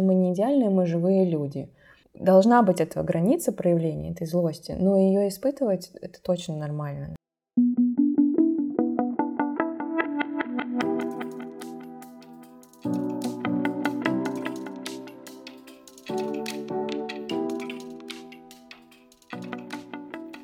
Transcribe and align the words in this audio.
что 0.00 0.06
мы 0.06 0.14
не 0.14 0.32
идеальные, 0.32 0.70
мы 0.70 0.86
живые 0.86 1.28
люди. 1.28 1.68
Должна 2.14 2.62
быть 2.62 2.80
этого 2.80 3.04
граница 3.04 3.52
проявления 3.52 4.12
этой 4.12 4.26
злости, 4.26 4.72
но 4.72 4.96
ее 4.96 5.28
испытывать 5.28 5.90
это 6.00 6.22
точно 6.22 6.56
нормально. 6.56 7.16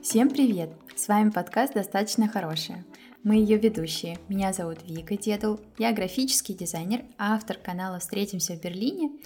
Всем 0.02 0.29
привет! 0.29 0.70
С 0.95 1.09
вами 1.09 1.30
подкаст 1.30 1.75
«Достаточно 1.75 2.29
хорошая». 2.29 2.84
Мы 3.27 3.38
ее 3.38 3.58
ведущие. 3.58 4.18
Меня 4.29 4.52
зовут 4.52 4.84
Вика 4.84 5.16
Дедул, 5.16 5.59
я 5.79 5.92
графический 5.92 6.54
дизайнер, 6.54 7.02
автор 7.18 7.56
канала 7.56 7.98
«Встретимся 7.98 8.54
в 8.54 8.60
Берлине» 8.60 9.18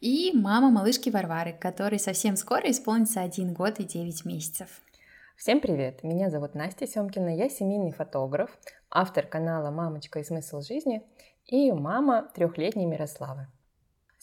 и 0.00 0.32
мама 0.34 0.70
малышки 0.70 1.10
Варвары, 1.10 1.52
которой 1.52 1.98
совсем 1.98 2.36
скоро 2.36 2.70
исполнится 2.70 3.20
один 3.20 3.52
год 3.52 3.78
и 3.78 3.84
9 3.84 4.24
месяцев. 4.24 4.80
Всем 5.36 5.60
привет! 5.60 6.02
Меня 6.02 6.30
зовут 6.30 6.54
Настя 6.54 6.86
Семкина, 6.86 7.36
я 7.36 7.50
семейный 7.50 7.92
фотограф, 7.92 8.58
автор 8.88 9.26
канала 9.26 9.70
«Мамочка 9.70 10.20
и 10.20 10.24
смысл 10.24 10.62
жизни» 10.62 11.02
и 11.44 11.72
мама 11.72 12.30
трехлетней 12.34 12.86
Мирославы. 12.86 13.48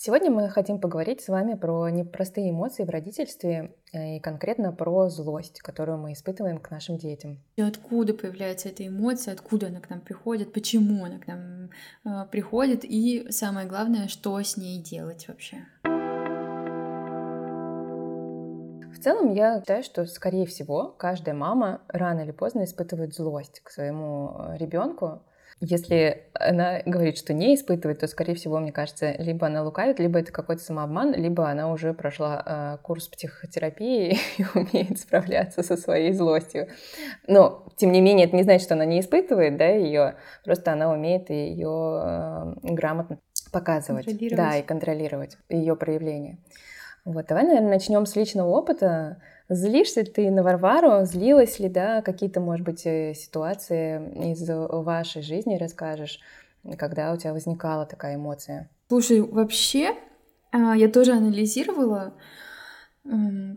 Сегодня 0.01 0.31
мы 0.31 0.47
хотим 0.49 0.79
поговорить 0.79 1.19
с 1.19 1.27
вами 1.27 1.55
про 1.55 1.89
непростые 1.89 2.51
эмоции 2.51 2.85
в 2.85 2.89
родительстве 2.89 3.75
э, 3.91 4.15
и 4.15 4.19
конкретно 4.21 4.71
про 4.71 5.09
злость, 5.09 5.59
которую 5.59 5.97
мы 5.97 6.13
испытываем 6.13 6.57
к 6.57 6.71
нашим 6.71 6.95
детям. 6.97 7.43
И 7.57 7.61
откуда 7.61 8.13
появляется 8.13 8.69
эта 8.69 8.87
эмоция, 8.87 9.33
откуда 9.33 9.67
она 9.67 9.81
к 9.81 9.89
нам 9.89 9.99
приходит, 9.99 10.53
почему 10.53 11.03
она 11.03 11.19
к 11.19 11.27
нам 11.27 11.69
э, 12.05 12.29
приходит 12.31 12.85
и 12.85 13.29
самое 13.31 13.67
главное, 13.67 14.07
что 14.07 14.41
с 14.41 14.55
ней 14.55 14.81
делать 14.81 15.27
вообще. 15.27 15.65
В 18.93 19.03
целом, 19.03 19.33
я 19.33 19.59
считаю, 19.59 19.83
что, 19.83 20.05
скорее 20.05 20.45
всего, 20.45 20.95
каждая 20.97 21.35
мама 21.35 21.81
рано 21.89 22.21
или 22.21 22.31
поздно 22.31 22.63
испытывает 22.63 23.13
злость 23.13 23.59
к 23.59 23.69
своему 23.69 24.33
э, 24.37 24.57
ребенку, 24.59 25.23
если 25.61 26.23
она 26.33 26.81
говорит, 26.85 27.17
что 27.17 27.33
не 27.33 27.55
испытывает, 27.55 27.99
то, 27.99 28.07
скорее 28.07 28.35
всего, 28.35 28.59
мне 28.59 28.71
кажется, 28.71 29.11
либо 29.19 29.47
она 29.47 29.61
лукавит, 29.61 29.99
либо 29.99 30.19
это 30.19 30.31
какой-то 30.31 30.61
самообман, 30.61 31.13
либо 31.13 31.49
она 31.49 31.71
уже 31.71 31.93
прошла 31.93 32.43
э, 32.45 32.77
курс 32.81 33.09
психотерапии 33.09 34.17
и 34.37 34.45
умеет 34.55 34.99
справляться 34.99 35.61
со 35.61 35.75
своей 35.75 36.13
злостью. 36.13 36.69
Но, 37.27 37.65
тем 37.75 37.91
не 37.91 37.99
менее, 37.99 38.27
это 38.27 38.37
не 38.37 38.43
значит, 38.43 38.63
что 38.63 38.75
она 38.75 38.85
не 38.85 39.01
испытывает 39.01 39.57
да, 39.57 39.67
ее, 39.67 40.15
просто 40.45 40.71
она 40.71 40.91
умеет 40.91 41.29
ее 41.29 42.01
э, 42.03 42.53
грамотно 42.63 43.19
показывать. 43.51 44.05
Да, 44.35 44.57
и 44.57 44.61
контролировать 44.61 45.37
ее 45.49 45.75
проявление. 45.75 46.37
Вот, 47.03 47.25
давай, 47.27 47.43
наверное, 47.43 47.71
начнем 47.71 48.05
с 48.05 48.15
личного 48.15 48.49
опыта. 48.49 49.21
Злишься 49.49 50.03
ты 50.03 50.29
на 50.29 50.43
Варвару? 50.43 51.05
Злилась 51.05 51.59
ли, 51.59 51.69
да, 51.69 52.03
какие-то, 52.03 52.39
может 52.39 52.63
быть, 52.63 52.85
э, 52.85 53.15
ситуации 53.15 54.31
из 54.31 54.47
вашей 54.47 55.23
жизни 55.23 55.57
расскажешь, 55.57 56.19
когда 56.77 57.11
у 57.11 57.17
тебя 57.17 57.33
возникала 57.33 57.87
такая 57.87 58.15
эмоция? 58.15 58.69
Слушай, 58.89 59.21
вообще, 59.21 59.95
а, 60.51 60.75
я 60.75 60.87
тоже 60.87 61.13
анализировала, 61.13 62.13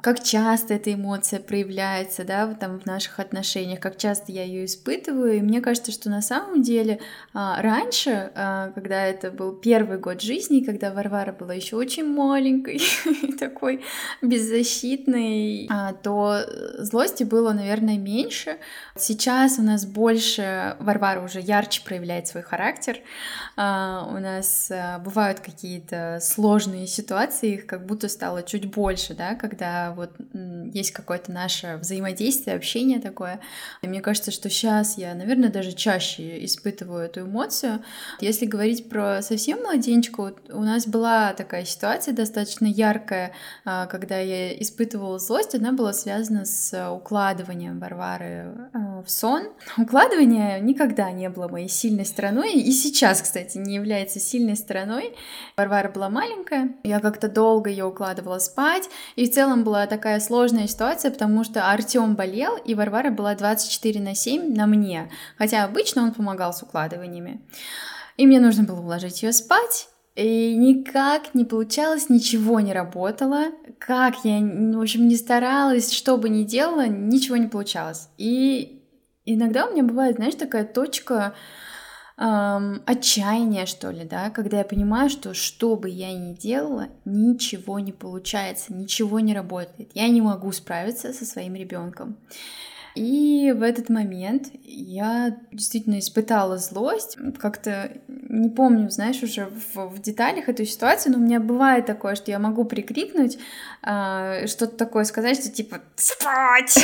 как 0.02 0.22
часто 0.22 0.74
эта 0.74 0.94
эмоция 0.94 1.38
проявляется, 1.38 2.24
да, 2.24 2.52
там 2.54 2.80
в 2.80 2.86
наших 2.86 3.20
отношениях, 3.20 3.80
как 3.80 3.98
часто 3.98 4.32
я 4.32 4.44
ее 4.44 4.64
испытываю. 4.64 5.36
И 5.36 5.42
мне 5.42 5.60
кажется, 5.60 5.92
что 5.92 6.08
на 6.08 6.22
самом 6.22 6.62
деле 6.62 7.00
а, 7.34 7.60
раньше, 7.60 8.32
а, 8.34 8.70
когда 8.70 9.04
это 9.04 9.30
был 9.30 9.52
первый 9.52 9.98
год 9.98 10.22
жизни, 10.22 10.60
когда 10.60 10.92
Варвара 10.92 11.32
была 11.32 11.52
еще 11.54 11.76
очень 11.76 12.06
маленькой 12.06 12.80
такой 13.38 13.84
беззащитной, 14.22 15.68
а, 15.70 15.92
то 15.92 16.40
злости 16.78 17.24
было, 17.24 17.52
наверное, 17.52 17.98
меньше. 17.98 18.56
Сейчас 18.96 19.58
у 19.58 19.62
нас 19.62 19.84
больше 19.84 20.76
Варвара 20.80 21.20
уже 21.20 21.40
ярче 21.40 21.82
проявляет 21.84 22.26
свой 22.26 22.42
характер. 22.42 23.00
У 23.56 23.58
нас 24.18 24.72
бывают 25.04 25.40
какие-то 25.40 26.18
сложные 26.22 26.86
ситуации, 26.86 27.54
их 27.54 27.66
как 27.66 27.86
будто 27.86 28.08
стало 28.08 28.42
чуть 28.42 28.70
больше, 28.70 29.14
да, 29.14 29.34
когда 29.42 29.92
вот 29.92 30.12
есть 30.72 30.92
какое-то 30.92 31.32
наше 31.32 31.76
взаимодействие, 31.80 32.56
общение 32.56 33.00
такое. 33.00 33.40
И 33.82 33.88
мне 33.88 34.00
кажется, 34.00 34.30
что 34.30 34.48
сейчас 34.48 34.96
я, 34.96 35.14
наверное, 35.14 35.50
даже 35.50 35.72
чаще 35.72 36.44
испытываю 36.44 37.06
эту 37.06 37.22
эмоцию. 37.22 37.82
Если 38.20 38.46
говорить 38.46 38.88
про 38.88 39.20
совсем 39.20 39.60
младенчика, 39.62 40.22
вот 40.22 40.38
у 40.50 40.60
нас 40.60 40.86
была 40.86 41.32
такая 41.32 41.64
ситуация 41.64 42.14
достаточно 42.14 42.66
яркая, 42.66 43.32
а, 43.64 43.86
когда 43.86 44.18
я 44.20 44.52
испытывала 44.60 45.18
злость, 45.18 45.56
она 45.56 45.72
была 45.72 45.92
связана 45.92 46.44
с 46.44 46.90
укладыванием 46.90 47.80
Варвары 47.80 48.70
а, 48.72 49.02
в 49.02 49.10
сон. 49.10 49.48
Укладывание 49.76 50.60
никогда 50.60 51.10
не 51.10 51.28
было 51.28 51.48
моей 51.48 51.68
сильной 51.68 52.06
стороной, 52.06 52.52
и 52.52 52.70
сейчас, 52.70 53.20
кстати, 53.22 53.58
не 53.58 53.74
является 53.74 54.20
сильной 54.20 54.56
стороной. 54.56 55.16
Варвара 55.56 55.90
была 55.90 56.08
маленькая, 56.08 56.76
я 56.84 57.00
как-то 57.00 57.28
долго 57.28 57.70
ее 57.70 57.86
укладывала 57.86 58.38
спать, 58.38 58.88
и 59.16 59.21
и 59.22 59.30
в 59.30 59.32
целом 59.32 59.62
была 59.62 59.86
такая 59.86 60.18
сложная 60.18 60.66
ситуация, 60.66 61.12
потому 61.12 61.44
что 61.44 61.70
Артем 61.70 62.16
болел, 62.16 62.56
и 62.56 62.74
Варвара 62.74 63.10
была 63.10 63.36
24 63.36 64.00
на 64.00 64.16
7 64.16 64.52
на 64.52 64.66
мне, 64.66 65.12
хотя 65.38 65.62
обычно 65.62 66.02
он 66.02 66.12
помогал 66.12 66.52
с 66.52 66.62
укладываниями. 66.62 67.40
И 68.16 68.26
мне 68.26 68.40
нужно 68.40 68.64
было 68.64 68.80
уложить 68.80 69.22
ее 69.22 69.32
спать, 69.32 69.88
и 70.16 70.56
никак 70.56 71.34
не 71.34 71.44
получалось, 71.44 72.08
ничего 72.08 72.58
не 72.58 72.72
работало. 72.72 73.52
Как 73.78 74.24
я, 74.24 74.40
в 74.40 74.80
общем, 74.80 75.06
не 75.06 75.14
старалась, 75.14 75.92
что 75.92 76.16
бы 76.16 76.28
ни 76.28 76.42
делала, 76.42 76.88
ничего 76.88 77.36
не 77.36 77.46
получалось. 77.46 78.08
И 78.18 78.82
иногда 79.24 79.66
у 79.66 79.72
меня 79.72 79.84
бывает, 79.84 80.16
знаешь, 80.16 80.34
такая 80.34 80.64
точка, 80.64 81.34
эм, 82.16 82.82
отчаяние, 82.86 83.66
что 83.66 83.90
ли, 83.90 84.04
да, 84.04 84.30
когда 84.30 84.58
я 84.58 84.64
понимаю, 84.64 85.10
что 85.10 85.34
что 85.34 85.76
бы 85.76 85.88
я 85.88 86.12
ни 86.12 86.34
делала, 86.34 86.88
ничего 87.04 87.78
не 87.78 87.92
получается, 87.92 88.72
ничего 88.72 89.20
не 89.20 89.34
работает. 89.34 89.90
Я 89.94 90.08
не 90.08 90.20
могу 90.20 90.52
справиться 90.52 91.12
со 91.12 91.24
своим 91.24 91.54
ребенком. 91.54 92.16
И 92.94 93.52
в 93.56 93.62
этот 93.62 93.88
момент 93.88 94.48
я 94.64 95.34
действительно 95.50 95.98
испытала 95.98 96.58
злость. 96.58 97.16
Как-то 97.38 97.90
не 98.06 98.50
помню, 98.50 98.90
знаешь, 98.90 99.22
уже 99.22 99.46
в, 99.46 99.88
в 99.88 100.02
деталях 100.02 100.48
эту 100.48 100.66
ситуацию, 100.66 101.12
но 101.12 101.18
у 101.18 101.22
меня 101.22 101.40
бывает 101.40 101.86
такое, 101.86 102.14
что 102.16 102.30
я 102.30 102.38
могу 102.38 102.64
прикрикнуть, 102.64 103.38
э, 103.82 104.46
что-то 104.46 104.76
такое 104.76 105.04
сказать, 105.04 105.38
что 105.38 105.50
типа 105.50 105.80
«Спать!» 105.96 106.70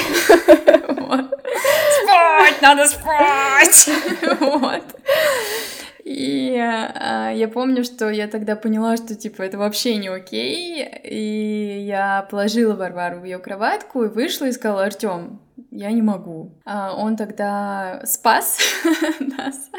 Спать! 2.02 2.62
Надо 2.62 2.86
спать! 2.86 3.90
Вот. 4.40 4.82
Э, 6.88 7.32
я 7.34 7.48
помню, 7.48 7.84
что 7.84 8.10
я 8.10 8.28
тогда 8.28 8.56
поняла, 8.56 8.96
что 8.96 9.14
типа 9.14 9.42
это 9.42 9.58
вообще 9.58 9.96
не 9.96 10.08
окей. 10.08 10.84
И 11.04 11.84
я 11.86 12.26
положила 12.30 12.74
Варвару 12.74 13.20
в 13.20 13.24
ее 13.24 13.38
кроватку 13.38 14.04
и 14.04 14.08
вышла 14.08 14.46
и 14.46 14.52
сказала, 14.52 14.84
Артем, 14.84 15.40
я 15.70 15.90
не 15.92 16.02
могу. 16.02 16.52
А 16.64 16.94
он 16.94 17.16
тогда 17.16 18.02
спас 18.04 18.58
нас. 19.20 19.70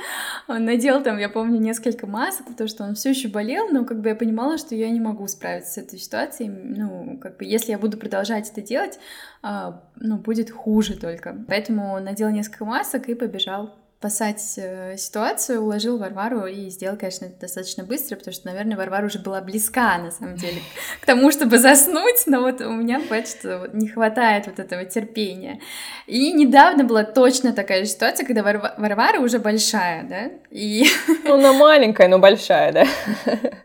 Он 0.48 0.66
надел 0.66 1.02
там, 1.02 1.18
я 1.18 1.30
помню, 1.30 1.60
несколько 1.60 2.06
масок, 2.06 2.48
потому 2.48 2.68
что 2.68 2.84
он 2.84 2.96
все 2.96 3.10
еще 3.10 3.28
болел, 3.28 3.70
но 3.70 3.86
как 3.86 4.02
бы 4.02 4.10
я 4.10 4.16
понимала, 4.16 4.58
что 4.58 4.76
я 4.76 4.90
не 4.90 5.00
могу 5.00 5.28
справиться 5.28 5.74
с 5.74 5.78
этой 5.78 5.98
ситуацией. 5.98 6.50
Ну, 6.50 7.18
как 7.20 7.38
бы, 7.38 7.46
если 7.46 7.72
я 7.72 7.80
буду 7.80 7.98
продолжать 7.98 8.50
это 8.50 8.62
делать, 8.62 9.00
а, 9.42 9.84
ну, 9.96 10.18
будет 10.18 10.52
хуже 10.52 10.96
только. 10.98 11.36
Поэтому 11.48 11.94
он 11.94 12.04
надел 12.04 12.30
несколько 12.30 12.66
масок 12.66 13.10
и 13.10 13.16
побежал 13.16 13.76
спасать 14.00 14.54
э, 14.56 14.96
ситуацию, 14.96 15.62
уложил 15.62 15.98
Варвару 15.98 16.46
и 16.46 16.70
сделал, 16.70 16.96
конечно, 16.96 17.26
это 17.26 17.42
достаточно 17.42 17.84
быстро, 17.84 18.16
потому 18.16 18.34
что, 18.34 18.48
наверное, 18.48 18.78
Варвара 18.78 19.06
уже 19.06 19.20
была 19.20 19.42
близка, 19.42 19.98
на 19.98 20.10
самом 20.10 20.38
деле, 20.38 20.62
к 21.02 21.06
тому, 21.06 21.32
чтобы 21.32 21.58
заснуть, 21.58 22.24
но 22.26 22.40
вот 22.40 22.62
у 22.62 22.72
меня 22.72 23.00
бывает, 23.00 23.28
что 23.28 23.70
не 23.74 23.90
хватает 23.90 24.48
вот 24.48 24.58
этого 24.58 24.86
терпения. 24.86 25.60
И 26.08 26.32
недавно 26.32 26.86
была 26.86 27.04
точно 27.04 27.52
такая 27.52 27.84
же 27.84 27.90
ситуация, 27.90 28.26
когда 28.26 28.42
Вар 28.42 28.74
Варвара 28.78 29.20
уже 29.20 29.38
большая, 29.38 30.04
да, 30.04 30.32
и... 30.50 30.86
Ну, 31.26 31.34
она 31.34 31.52
маленькая, 31.52 32.08
но 32.08 32.20
большая, 32.20 32.72
да? 32.72 32.86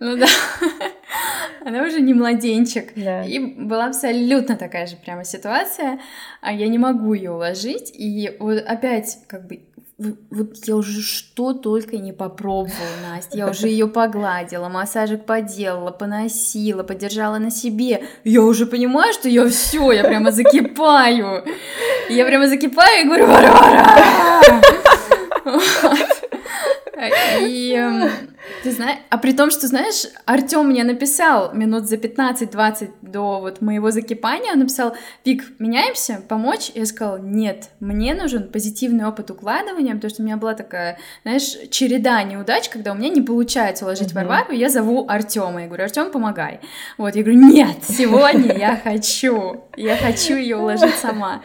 Ну 0.00 0.16
да. 0.16 0.26
Она 1.64 1.82
уже 1.82 2.00
не 2.00 2.14
младенчик. 2.14 2.92
Да. 2.96 3.24
И 3.24 3.38
была 3.38 3.86
абсолютно 3.86 4.56
такая 4.56 4.86
же 4.86 4.96
прямо 4.96 5.24
ситуация. 5.24 6.00
А 6.40 6.52
я 6.52 6.68
не 6.68 6.78
могу 6.78 7.14
ее 7.14 7.32
уложить. 7.32 7.90
И 7.94 8.36
вот 8.38 8.58
опять 8.58 9.18
как 9.26 9.46
бы 9.46 9.62
вот 9.96 10.56
я 10.64 10.74
уже 10.74 11.02
что 11.02 11.52
только 11.52 11.98
не 11.98 12.12
попробовала, 12.12 12.96
Настя. 13.08 13.38
Я 13.38 13.48
уже 13.48 13.68
ее 13.68 13.86
погладила, 13.86 14.68
массажик 14.68 15.24
поделала, 15.24 15.92
поносила, 15.92 16.82
подержала 16.82 17.38
на 17.38 17.50
себе. 17.50 18.02
Я 18.24 18.42
уже 18.42 18.66
понимаю, 18.66 19.12
что 19.12 19.28
я 19.28 19.46
все, 19.48 19.92
я 19.92 20.02
прямо 20.02 20.32
закипаю. 20.32 21.44
Я 22.08 22.26
прямо 22.26 22.48
закипаю 22.48 23.02
и 23.02 23.06
говорю, 23.06 23.26
Варвара! 23.26 24.60
И 27.42 27.74
эм, 27.76 28.10
Ты 28.62 28.72
знаешь, 28.72 28.98
а 29.10 29.18
при 29.18 29.32
том, 29.32 29.50
что, 29.50 29.66
знаешь, 29.66 30.06
Артем 30.26 30.68
мне 30.68 30.84
написал 30.84 31.54
минут 31.54 31.86
за 31.86 31.96
15-20 31.96 32.90
до 33.02 33.40
вот 33.40 33.60
моего 33.60 33.90
закипания, 33.90 34.52
он 34.52 34.60
написал, 34.60 34.96
Вик, 35.24 35.44
меняемся, 35.58 36.22
помочь? 36.28 36.70
Я 36.74 36.86
сказала, 36.86 37.18
нет, 37.18 37.70
мне 37.80 38.14
нужен 38.14 38.48
позитивный 38.48 39.06
опыт 39.06 39.30
укладывания, 39.30 39.94
потому 39.94 40.10
что 40.10 40.22
у 40.22 40.24
меня 40.24 40.36
была 40.36 40.54
такая, 40.54 40.98
знаешь, 41.22 41.56
череда 41.70 42.22
неудач, 42.22 42.68
когда 42.68 42.92
у 42.92 42.94
меня 42.94 43.08
не 43.08 43.22
получается 43.22 43.84
уложить 43.84 44.12
uh-huh. 44.12 44.26
Варвару, 44.26 44.52
я 44.52 44.68
зову 44.68 45.06
Артема, 45.08 45.62
я 45.62 45.66
говорю, 45.66 45.84
Артем, 45.84 46.10
помогай. 46.10 46.60
Вот, 46.98 47.16
я 47.16 47.22
говорю, 47.22 47.40
нет, 47.40 47.76
сегодня 47.88 48.56
я 48.56 48.76
хочу, 48.82 49.64
я 49.76 49.96
хочу 49.96 50.36
ее 50.36 50.56
уложить 50.56 50.94
сама. 50.94 51.42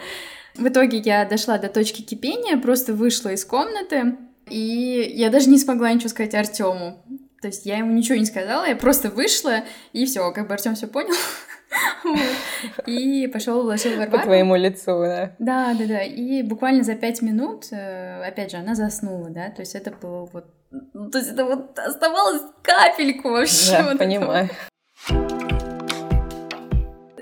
В 0.56 0.68
итоге 0.68 0.98
я 0.98 1.24
дошла 1.24 1.58
до 1.58 1.68
точки 1.68 2.02
кипения, 2.02 2.58
просто 2.58 2.92
вышла 2.92 3.30
из 3.30 3.44
комнаты, 3.44 4.16
и 4.50 5.12
я 5.14 5.30
даже 5.30 5.48
не 5.48 5.58
смогла 5.58 5.92
ничего 5.92 6.08
сказать 6.08 6.34
Артему. 6.34 7.02
То 7.40 7.48
есть 7.48 7.64
я 7.64 7.78
ему 7.78 7.92
ничего 7.92 8.18
не 8.18 8.26
сказала, 8.26 8.66
я 8.66 8.76
просто 8.76 9.08
вышла, 9.08 9.64
и 9.92 10.04
все, 10.04 10.30
как 10.32 10.46
бы 10.48 10.54
Артем 10.54 10.74
все 10.74 10.86
понял. 10.86 11.14
И 12.86 13.28
пошел 13.28 13.60
уложил 13.60 13.92
Варвару. 13.96 14.18
По 14.18 14.24
твоему 14.24 14.56
лицу, 14.56 15.02
да? 15.02 15.36
Да, 15.38 15.74
да, 15.78 15.86
да. 15.86 16.02
И 16.02 16.42
буквально 16.42 16.82
за 16.82 16.96
пять 16.96 17.22
минут, 17.22 17.66
э, 17.70 18.22
опять 18.24 18.50
же, 18.50 18.56
она 18.56 18.74
заснула, 18.74 19.30
да. 19.30 19.50
То 19.50 19.60
есть 19.60 19.74
это 19.74 19.92
было 19.92 20.28
вот... 20.32 20.46
Ну, 20.70 21.10
то 21.10 21.18
есть 21.18 21.30
это 21.30 21.44
вот 21.44 21.78
оставалось 21.78 22.42
капельку 22.62 23.30
вообще. 23.30 23.72
Да, 23.72 23.96
понимаю. 23.96 24.48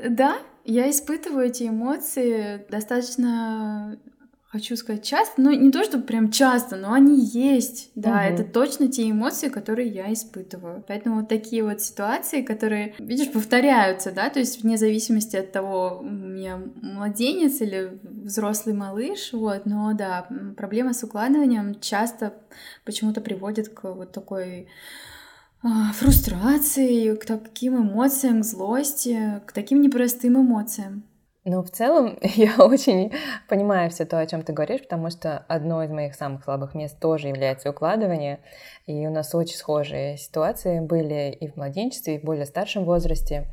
Да, 0.08 0.38
я 0.64 0.90
испытываю 0.90 1.46
эти 1.46 1.64
эмоции 1.64 2.64
достаточно 2.70 3.98
хочу 4.48 4.76
сказать 4.76 5.04
часто, 5.04 5.42
но 5.42 5.52
не 5.52 5.70
то, 5.70 5.84
чтобы 5.84 6.04
прям 6.04 6.30
часто, 6.30 6.76
но 6.76 6.92
они 6.94 7.22
есть, 7.22 7.90
да, 7.94 8.10
угу. 8.10 8.34
это 8.34 8.44
точно 8.44 8.88
те 8.88 9.10
эмоции, 9.10 9.48
которые 9.48 9.88
я 9.88 10.12
испытываю. 10.12 10.82
Поэтому 10.88 11.20
вот 11.20 11.28
такие 11.28 11.62
вот 11.62 11.82
ситуации, 11.82 12.42
которые, 12.42 12.94
видишь, 12.98 13.30
повторяются, 13.30 14.10
да, 14.10 14.30
то 14.30 14.38
есть 14.38 14.62
вне 14.62 14.78
зависимости 14.78 15.36
от 15.36 15.52
того, 15.52 15.98
у 16.00 16.08
меня 16.08 16.60
младенец 16.80 17.60
или 17.60 17.98
взрослый 18.02 18.74
малыш, 18.74 19.32
вот, 19.32 19.66
но 19.66 19.92
да, 19.92 20.26
проблема 20.56 20.94
с 20.94 21.02
укладыванием 21.02 21.78
часто 21.80 22.32
почему-то 22.84 23.20
приводит 23.20 23.68
к 23.68 23.92
вот 23.92 24.12
такой 24.12 24.68
а, 25.62 25.92
фрустрации, 25.92 27.16
к 27.16 27.26
таким 27.26 27.76
эмоциям, 27.76 28.40
к 28.40 28.44
злости, 28.44 29.42
к 29.44 29.52
таким 29.52 29.82
непростым 29.82 30.40
эмоциям. 30.40 31.02
Ну, 31.50 31.62
в 31.62 31.70
целом, 31.70 32.18
я 32.22 32.56
очень 32.58 33.10
понимаю 33.48 33.88
все 33.88 34.04
то, 34.04 34.20
о 34.20 34.26
чем 34.26 34.42
ты 34.42 34.52
говоришь, 34.52 34.82
потому 34.82 35.08
что 35.08 35.46
одно 35.48 35.82
из 35.82 35.90
моих 35.90 36.14
самых 36.14 36.44
слабых 36.44 36.74
мест 36.74 37.00
тоже 37.00 37.28
является 37.28 37.70
укладывание. 37.70 38.40
И 38.86 39.06
у 39.06 39.10
нас 39.10 39.34
очень 39.34 39.56
схожие 39.56 40.18
ситуации 40.18 40.80
были 40.80 41.30
и 41.30 41.48
в 41.48 41.56
младенчестве, 41.56 42.16
и 42.16 42.18
в 42.18 42.24
более 42.24 42.44
старшем 42.44 42.84
возрасте. 42.84 43.46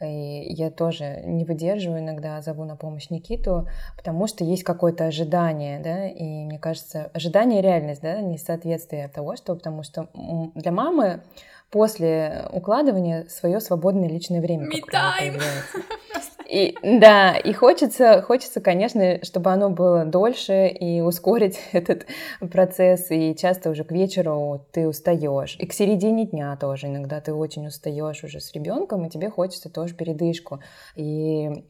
И 0.00 0.52
я 0.52 0.70
тоже 0.70 1.22
не 1.24 1.44
выдерживаю 1.44 2.00
иногда, 2.00 2.40
зову 2.42 2.64
на 2.64 2.76
помощь 2.76 3.10
Никиту, 3.10 3.66
потому 3.96 4.28
что 4.28 4.44
есть 4.44 4.62
какое-то 4.62 5.06
ожидание, 5.06 5.80
да, 5.80 6.06
и 6.06 6.44
мне 6.44 6.58
кажется, 6.60 7.10
ожидание 7.12 7.58
и 7.60 7.62
реальность, 7.62 8.02
да, 8.02 8.20
несоответствие 8.20 9.08
того, 9.08 9.34
что, 9.36 9.54
потому 9.54 9.82
что 9.82 10.08
для 10.54 10.70
мамы 10.70 11.22
после 11.70 12.46
укладывания 12.52 13.26
свое 13.28 13.60
свободное 13.60 14.08
личное 14.08 14.40
время. 14.40 14.66
Me 14.66 14.80
time. 14.92 15.40
И, 16.52 16.76
да, 16.82 17.34
и 17.34 17.54
хочется, 17.54 18.20
хочется, 18.20 18.60
конечно, 18.60 19.24
чтобы 19.24 19.50
оно 19.50 19.70
было 19.70 20.04
дольше 20.04 20.68
и 20.68 21.00
ускорить 21.00 21.58
этот 21.72 22.04
процесс. 22.50 23.10
И 23.10 23.34
часто 23.34 23.70
уже 23.70 23.84
к 23.84 23.90
вечеру 23.90 24.66
ты 24.70 24.86
устаешь. 24.86 25.56
И 25.58 25.66
к 25.66 25.72
середине 25.72 26.26
дня 26.26 26.54
тоже 26.56 26.88
иногда 26.88 27.22
ты 27.22 27.32
очень 27.32 27.66
устаешь 27.66 28.22
уже 28.22 28.38
с 28.38 28.52
ребенком, 28.52 29.06
и 29.06 29.08
тебе 29.08 29.30
хочется 29.30 29.70
тоже 29.70 29.94
передышку. 29.94 30.60
И 30.94 31.64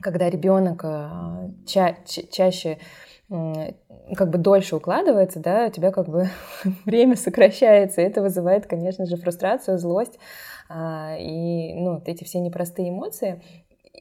когда 0.00 0.30
ребенок 0.30 0.84
а, 0.84 1.50
ча 1.66 1.96
ча 2.06 2.22
чаще 2.30 2.78
как 3.28 4.30
бы 4.30 4.38
дольше 4.38 4.76
укладывается, 4.76 5.40
да, 5.40 5.66
у 5.66 5.70
тебя 5.70 5.90
как 5.90 6.08
бы 6.08 6.28
время 6.84 7.16
сокращается, 7.16 8.02
и 8.02 8.04
это 8.04 8.22
вызывает, 8.22 8.68
конечно 8.68 9.04
же, 9.06 9.16
фрустрацию, 9.16 9.78
злость 9.78 10.18
а, 10.68 11.16
и 11.18 11.74
ну, 11.74 12.00
эти 12.06 12.22
все 12.22 12.38
непростые 12.38 12.90
эмоции. 12.90 13.42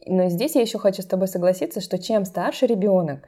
Но 0.05 0.29
здесь 0.29 0.55
я 0.55 0.61
еще 0.61 0.79
хочу 0.79 1.01
с 1.01 1.05
тобой 1.05 1.27
согласиться, 1.27 1.81
что 1.81 1.97
чем 1.97 2.25
старше 2.25 2.65
ребенок, 2.65 3.27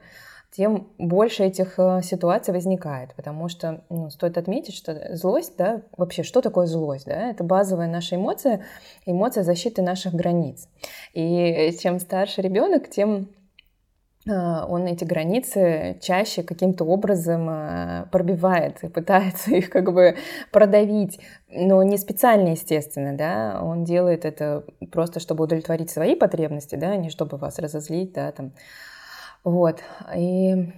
тем 0.54 0.88
больше 0.98 1.44
этих 1.44 1.78
э, 1.78 2.02
ситуаций 2.02 2.52
возникает, 2.52 3.14
потому 3.14 3.48
что 3.48 3.82
ну, 3.88 4.10
стоит 4.10 4.36
отметить, 4.36 4.74
что 4.74 5.16
злость, 5.16 5.54
да, 5.56 5.80
вообще, 5.96 6.22
что 6.22 6.42
такое 6.42 6.66
злость, 6.66 7.06
да, 7.06 7.30
это 7.30 7.42
базовая 7.42 7.88
наша 7.88 8.16
эмоция, 8.16 8.62
эмоция 9.06 9.44
защиты 9.44 9.80
наших 9.80 10.12
границ. 10.12 10.68
И 11.14 11.74
чем 11.80 11.98
старше 11.98 12.42
ребенок, 12.42 12.90
тем 12.90 13.28
он 14.26 14.86
эти 14.86 15.04
границы 15.04 15.98
чаще 16.00 16.44
каким-то 16.44 16.84
образом 16.84 17.48
а, 17.48 18.08
пробивает 18.12 18.84
и 18.84 18.88
пытается 18.88 19.50
их 19.54 19.68
как 19.70 19.92
бы 19.92 20.16
продавить, 20.52 21.18
но 21.48 21.82
не 21.82 21.98
специально, 21.98 22.50
естественно, 22.50 23.16
да, 23.16 23.60
он 23.62 23.84
делает 23.84 24.24
это 24.24 24.64
просто, 24.92 25.18
чтобы 25.18 25.44
удовлетворить 25.44 25.90
свои 25.90 26.14
потребности, 26.14 26.76
да, 26.76 26.96
не 26.96 27.10
чтобы 27.10 27.36
вас 27.36 27.58
разозлить, 27.58 28.12
да, 28.12 28.30
там, 28.30 28.52
вот, 29.42 29.80
и 30.14 30.72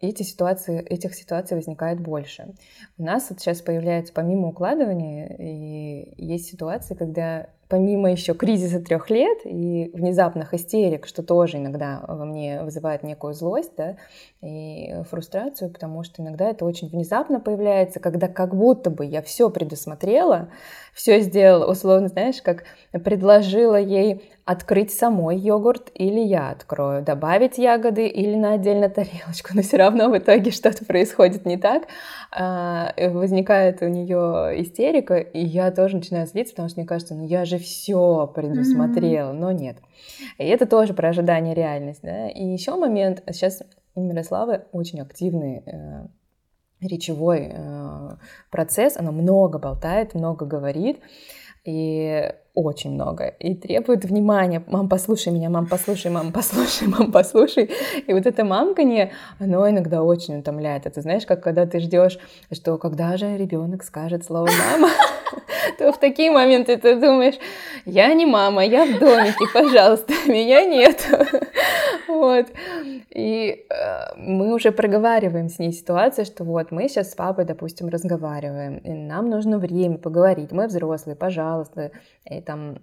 эти 0.00 0.24
ситуации, 0.24 0.82
этих 0.82 1.14
ситуаций 1.14 1.56
возникает 1.56 2.00
больше. 2.00 2.54
У 2.96 3.04
нас 3.04 3.26
вот 3.30 3.38
сейчас 3.38 3.60
появляется, 3.60 4.12
помимо 4.12 4.48
укладывания, 4.48 5.28
и 5.38 6.14
есть 6.16 6.50
ситуации, 6.50 6.94
когда 6.94 7.48
помимо 7.68 8.10
еще 8.10 8.34
кризиса 8.34 8.80
трех 8.80 9.10
лет 9.10 9.40
и 9.44 9.90
внезапных 9.92 10.54
истерик, 10.54 11.06
что 11.06 11.22
тоже 11.22 11.58
иногда 11.58 12.02
во 12.06 12.24
мне 12.24 12.62
вызывает 12.62 13.02
некую 13.02 13.34
злость 13.34 13.72
да, 13.76 13.96
и 14.40 15.02
фрустрацию, 15.10 15.70
потому 15.70 16.02
что 16.02 16.22
иногда 16.22 16.48
это 16.48 16.64
очень 16.64 16.88
внезапно 16.88 17.40
появляется, 17.40 18.00
когда 18.00 18.28
как 18.28 18.54
будто 18.54 18.90
бы 18.90 19.04
я 19.04 19.22
все 19.22 19.50
предусмотрела, 19.50 20.48
все 20.94 21.20
сделала, 21.20 21.70
условно, 21.70 22.08
знаешь, 22.08 22.40
как 22.42 22.64
предложила 23.04 23.76
ей 23.76 24.22
открыть 24.48 24.94
самой 24.94 25.36
йогурт 25.36 25.90
или 25.94 26.20
я 26.20 26.50
открою, 26.50 27.02
добавить 27.02 27.58
ягоды 27.58 28.06
или 28.06 28.34
на 28.34 28.54
отдельно 28.54 28.88
тарелочку, 28.88 29.50
но 29.52 29.60
все 29.60 29.76
равно 29.76 30.08
в 30.08 30.16
итоге 30.16 30.52
что-то 30.52 30.86
происходит 30.86 31.44
не 31.44 31.58
так, 31.58 31.82
а, 32.32 32.94
возникает 32.96 33.82
у 33.82 33.88
нее 33.88 34.62
истерика, 34.62 35.18
и 35.18 35.44
я 35.44 35.70
тоже 35.70 35.96
начинаю 35.96 36.26
злиться, 36.26 36.54
потому 36.54 36.70
что 36.70 36.80
мне 36.80 36.88
кажется, 36.88 37.14
ну 37.14 37.26
я 37.26 37.44
же 37.44 37.57
все 37.58 38.30
предусмотрела, 38.34 39.32
mm-hmm. 39.32 39.38
но 39.38 39.52
нет. 39.52 39.78
И 40.38 40.44
это 40.44 40.66
тоже 40.66 40.94
про 40.94 41.10
ожидание 41.10 41.54
реальность, 41.54 42.00
да. 42.02 42.28
И 42.28 42.44
еще 42.44 42.76
момент, 42.76 43.22
сейчас 43.30 43.62
у 43.94 44.02
Мирославы 44.02 44.64
очень 44.72 45.00
активный 45.00 45.62
э, 45.66 46.06
речевой 46.80 47.50
э, 47.52 48.10
процесс, 48.50 48.96
она 48.96 49.10
много 49.10 49.58
болтает, 49.58 50.14
много 50.14 50.46
говорит, 50.46 51.00
и 51.64 52.32
очень 52.54 52.92
много, 52.92 53.26
и 53.26 53.54
требует 53.54 54.04
внимания. 54.04 54.62
Мам, 54.66 54.88
послушай 54.88 55.32
меня, 55.32 55.50
мам, 55.50 55.66
послушай, 55.66 56.10
мам, 56.10 56.32
послушай, 56.32 56.88
мам, 56.88 57.12
послушай. 57.12 57.70
И 58.06 58.12
вот 58.12 58.26
это 58.26 58.44
мамканье, 58.44 59.12
оно 59.38 59.68
иногда 59.68 60.02
очень 60.02 60.38
утомляет. 60.38 60.86
Это 60.86 61.00
знаешь, 61.00 61.26
как 61.26 61.42
когда 61.42 61.66
ты 61.66 61.80
ждешь, 61.80 62.18
что 62.52 62.78
когда 62.78 63.16
же 63.16 63.36
ребенок 63.36 63.84
скажет 63.84 64.24
слово 64.24 64.48
мама, 64.70 64.88
то 65.78 65.92
в 65.92 65.98
такие 65.98 66.30
моменты 66.30 66.76
ты 66.76 66.94
думаешь, 66.94 67.34
я 67.84 68.12
не 68.14 68.26
мама, 68.26 68.64
я 68.64 68.84
в 68.84 68.98
домике, 68.98 69.46
пожалуйста, 69.52 70.12
меня 70.26 70.64
нет. 70.64 71.06
Вот. 72.08 72.46
И 73.10 73.66
э, 73.68 74.14
мы 74.16 74.54
уже 74.54 74.72
проговариваем 74.72 75.48
с 75.48 75.58
ней 75.58 75.72
ситуацию, 75.72 76.24
что 76.24 76.44
вот 76.44 76.70
мы 76.70 76.88
сейчас 76.88 77.12
с 77.12 77.14
папой, 77.14 77.44
допустим, 77.44 77.88
разговариваем, 77.88 78.78
и 78.78 78.90
нам 78.90 79.28
нужно 79.28 79.58
время 79.58 79.98
поговорить, 79.98 80.52
мы 80.52 80.66
взрослые, 80.66 81.16
пожалуйста, 81.16 81.90
и 82.24 82.40
там 82.40 82.78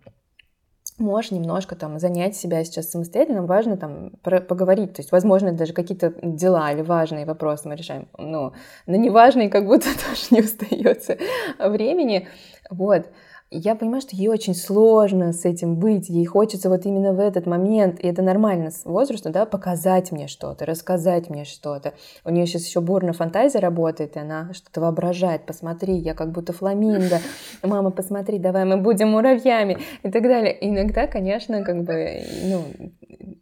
можешь 0.97 1.31
немножко 1.31 1.75
там 1.75 1.99
занять 1.99 2.35
себя 2.35 2.63
сейчас 2.63 2.89
самостоятельно, 2.89 3.45
важно 3.45 3.77
там 3.77 4.11
про- 4.23 4.41
поговорить, 4.41 4.93
то 4.93 5.01
есть, 5.01 5.11
возможно, 5.11 5.51
даже 5.51 5.73
какие-то 5.73 6.13
дела 6.21 6.71
или 6.71 6.81
важные 6.81 7.25
вопросы 7.25 7.67
мы 7.67 7.75
решаем, 7.75 8.07
но 8.17 8.53
на 8.87 8.95
неважные 8.95 9.49
как 9.49 9.65
будто 9.65 9.87
тоже 10.09 10.27
не 10.31 10.39
остается 10.39 11.17
времени, 11.59 12.27
вот, 12.69 13.07
я 13.51 13.75
понимаю, 13.75 14.01
что 14.01 14.15
ей 14.15 14.27
очень 14.27 14.55
сложно 14.55 15.31
с 15.31 15.45
этим 15.45 15.75
быть, 15.75 16.09
ей 16.09 16.25
хочется 16.25 16.67
вот 16.67 16.85
именно 16.85 17.13
в 17.13 17.19
этот 17.19 17.45
момент, 17.45 17.99
и 17.99 18.07
это 18.07 18.21
нормально 18.21 18.71
с 18.71 18.85
возрастом, 18.85 19.31
да, 19.31 19.45
показать 19.45 20.11
мне 20.11 20.27
что-то, 20.27 20.65
рассказать 20.65 21.29
мне 21.29 21.45
что-то. 21.45 21.93
У 22.23 22.31
нее 22.31 22.47
сейчас 22.47 22.65
еще 22.65 22.81
бурно 22.81 23.13
фантазия 23.13 23.59
работает, 23.59 24.15
и 24.15 24.19
она 24.19 24.51
что-то 24.53 24.81
воображает, 24.81 25.45
посмотри, 25.45 25.95
я 25.95 26.15
как 26.15 26.31
будто 26.31 26.53
фламинго, 26.53 27.19
мама, 27.61 27.91
посмотри, 27.91 28.39
давай 28.39 28.65
мы 28.65 28.77
будем 28.77 29.09
муравьями 29.09 29.77
и 30.03 30.09
так 30.09 30.23
далее. 30.23 30.57
Иногда, 30.59 31.05
конечно, 31.07 31.63
как 31.63 31.83
бы, 31.83 32.23
ну, 32.45 32.63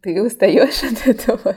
ты 0.02 0.22
устаешь 0.22 0.82
от 0.84 1.08
этого. 1.08 1.56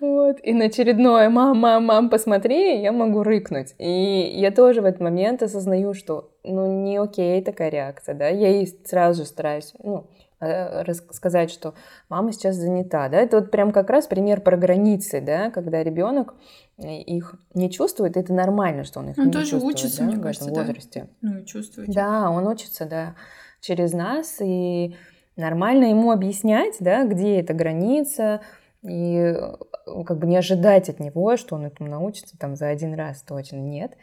Вот. 0.00 0.38
И 0.42 0.54
на 0.54 0.64
очередное 0.64 1.28
«мам, 1.28 1.58
мам, 1.58 1.84
мам, 1.84 2.08
посмотри», 2.08 2.80
я 2.80 2.90
могу 2.90 3.22
рыкнуть. 3.22 3.74
И 3.78 4.32
я 4.34 4.50
тоже 4.50 4.80
в 4.80 4.86
этот 4.86 5.00
момент 5.00 5.42
осознаю, 5.42 5.92
что 5.92 6.30
ну 6.46 6.82
не 6.82 6.96
окей 6.96 7.42
такая 7.42 7.70
реакция, 7.70 8.14
да, 8.14 8.28
я 8.28 8.48
ей 8.48 8.66
сразу 8.84 9.22
же 9.22 9.28
стараюсь, 9.28 9.72
ну, 9.82 10.06
э, 10.40 10.82
рассказать, 10.82 11.50
что 11.50 11.74
мама 12.08 12.32
сейчас 12.32 12.56
занята, 12.56 13.08
да, 13.08 13.18
это 13.18 13.40
вот 13.40 13.50
прям 13.50 13.72
как 13.72 13.90
раз 13.90 14.06
пример 14.06 14.40
про 14.40 14.56
границы, 14.56 15.20
да, 15.20 15.50
когда 15.50 15.82
ребенок 15.82 16.34
их 16.78 17.36
не 17.54 17.70
чувствует, 17.70 18.16
это 18.16 18.32
нормально, 18.32 18.84
что 18.84 19.00
он 19.00 19.10
их 19.10 19.18
он 19.18 19.26
не 19.26 19.32
тоже 19.32 19.50
чувствует, 19.50 19.76
учится, 19.76 19.98
да, 19.98 20.04
мне 20.04 20.16
в 20.16 20.20
кажется, 20.20 20.50
этом 20.50 20.54
да. 20.54 20.66
возрасте. 20.66 21.08
Ну, 21.22 21.38
и 21.38 21.44
чувствуете. 21.46 21.92
Да, 21.92 22.30
он 22.30 22.46
учится, 22.46 22.86
да, 22.86 23.14
через 23.60 23.92
нас, 23.92 24.40
и 24.40 24.94
нормально 25.36 25.86
ему 25.86 26.10
объяснять, 26.10 26.76
да, 26.80 27.04
где 27.04 27.40
эта 27.40 27.54
граница, 27.54 28.40
и 28.82 29.16
э, 29.16 29.56
как 30.04 30.18
бы 30.18 30.26
не 30.26 30.36
ожидать 30.36 30.88
от 30.88 31.00
него, 31.00 31.36
что 31.36 31.56
он 31.56 31.66
этому 31.66 31.90
научится 31.90 32.38
там 32.38 32.56
за 32.56 32.68
один 32.68 32.94
раз, 32.94 33.22
точно 33.22 33.56
нет. 33.56 33.96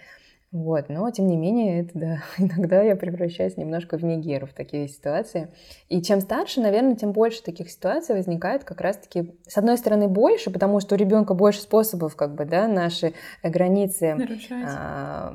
Вот, 0.54 0.88
но 0.88 1.10
тем 1.10 1.26
не 1.28 1.36
менее, 1.36 1.82
это 1.82 1.92
да, 1.96 2.18
иногда 2.38 2.84
я 2.84 2.96
превращаюсь 2.96 3.58
немножко 3.58 3.98
в 3.98 4.04
Мегеру 4.04 4.46
в 4.46 4.54
такие 4.54 4.88
ситуации. 4.88 5.52
И 5.90 6.00
чем 6.04 6.22
старше, 6.22 6.62
наверное, 6.62 6.96
тем 6.96 7.12
больше 7.12 7.42
таких 7.42 7.72
ситуаций 7.72 8.16
возникает 8.16 8.64
как 8.64 8.80
раз-таки, 8.80 9.34
с 9.48 9.58
одной 9.58 9.80
стороны, 9.80 10.08
больше, 10.08 10.52
потому 10.52 10.80
что 10.80 10.94
у 10.94 10.98
ребенка 11.00 11.34
больше 11.34 11.60
способов, 11.62 12.16
как 12.16 12.36
бы, 12.36 12.46
да, 12.46 12.68
наши 12.68 13.16
границы 13.42 14.14
Нарушать. 14.14 14.68
а, 14.78 15.34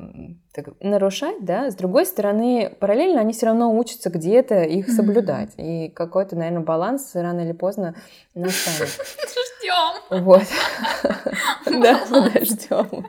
так, 0.53 0.69
нарушать, 0.79 1.43
да. 1.43 1.69
С 1.69 1.75
другой 1.75 2.05
стороны, 2.05 2.73
параллельно 2.79 3.19
они 3.19 3.33
все 3.33 3.47
равно 3.47 3.77
учатся 3.77 4.09
где-то 4.09 4.63
их 4.63 4.87
Мгм. 4.87 4.95
соблюдать. 4.95 5.49
И 5.57 5.89
какой-то, 5.89 6.37
наверное, 6.37 6.63
баланс 6.63 7.11
рано 7.13 7.41
или 7.41 7.51
поздно 7.51 7.93
настанет. 8.35 8.89
Ждем. 9.59 10.23
Вот. 10.23 10.43
Да, 11.65 11.99
подождем. 12.09 13.05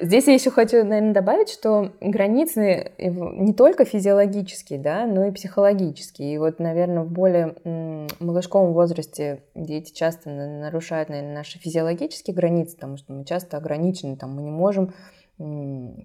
Здесь 0.00 0.26
я 0.26 0.34
еще 0.34 0.50
хочу, 0.50 0.84
наверное, 0.84 1.14
добавить, 1.14 1.48
что 1.48 1.92
границы 2.00 2.92
не 2.98 3.54
только 3.54 3.84
физиологические, 3.84 4.80
да, 4.80 5.06
но 5.06 5.26
и 5.26 5.30
психологические. 5.30 6.34
И 6.34 6.38
вот, 6.38 6.58
наверное, 6.58 7.04
в 7.04 7.10
более 7.12 7.54
малышковом 8.18 8.72
возрасте 8.72 9.44
дети 9.54 9.92
часто 9.92 10.30
на- 10.30 10.60
нарушают, 10.62 11.10
наверное, 11.10 11.34
наши 11.34 11.60
физиологические 11.60 12.34
границы, 12.34 12.74
потому 12.74 12.96
что 12.96 13.12
мы 13.12 13.24
часто 13.24 13.56
ограничены, 13.56 14.16
там, 14.16 14.34
мы 14.34 14.42
не 14.42 14.50
можем 14.50 14.92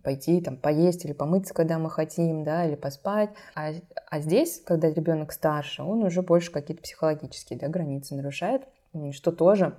пойти 0.03 0.41
там 0.41 0.57
поесть 0.57 1.05
или 1.05 1.13
помыться, 1.13 1.53
когда 1.53 1.77
мы 1.77 1.89
хотим, 1.89 2.43
да, 2.43 2.65
или 2.65 2.75
поспать. 2.75 3.29
А, 3.55 3.69
а 4.09 4.19
здесь, 4.19 4.61
когда 4.63 4.89
ребенок 4.89 5.31
старше, 5.31 5.83
он 5.83 6.03
уже 6.03 6.21
больше 6.21 6.51
какие-то 6.51 6.81
психологические 6.83 7.59
да, 7.59 7.67
границы 7.67 8.15
нарушает, 8.15 8.63
что 9.11 9.31
тоже 9.31 9.75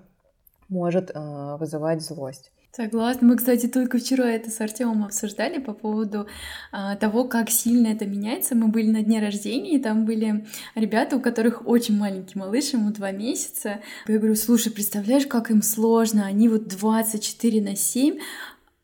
может 0.69 1.11
э, 1.13 1.57
вызывать 1.59 2.01
злость. 2.01 2.53
Согласна. 2.73 3.27
Мы, 3.27 3.37
кстати, 3.37 3.67
только 3.67 3.99
вчера 3.99 4.31
это 4.31 4.49
с 4.49 4.61
Артемом 4.61 5.05
обсуждали 5.05 5.59
по 5.59 5.73
поводу 5.73 6.29
а, 6.71 6.95
того, 6.95 7.25
как 7.25 7.51
сильно 7.51 7.89
это 7.89 8.07
меняется. 8.07 8.55
Мы 8.55 8.69
были 8.69 8.89
на 8.89 9.03
дне 9.03 9.21
рождения, 9.21 9.75
и 9.75 9.81
там 9.81 10.05
были 10.05 10.47
ребята, 10.77 11.17
у 11.17 11.21
которых 11.21 11.67
очень 11.67 11.99
маленький 11.99 12.39
малыш, 12.39 12.73
ему 12.73 12.93
два 12.93 13.11
месяца. 13.11 13.81
Я 14.07 14.19
говорю, 14.19 14.37
слушай, 14.37 14.71
представляешь, 14.71 15.27
как 15.27 15.51
им 15.51 15.63
сложно? 15.63 16.27
Они 16.27 16.49
вот 16.49 16.69
24 16.69 17.61
на 17.61 17.75
7 17.75 18.19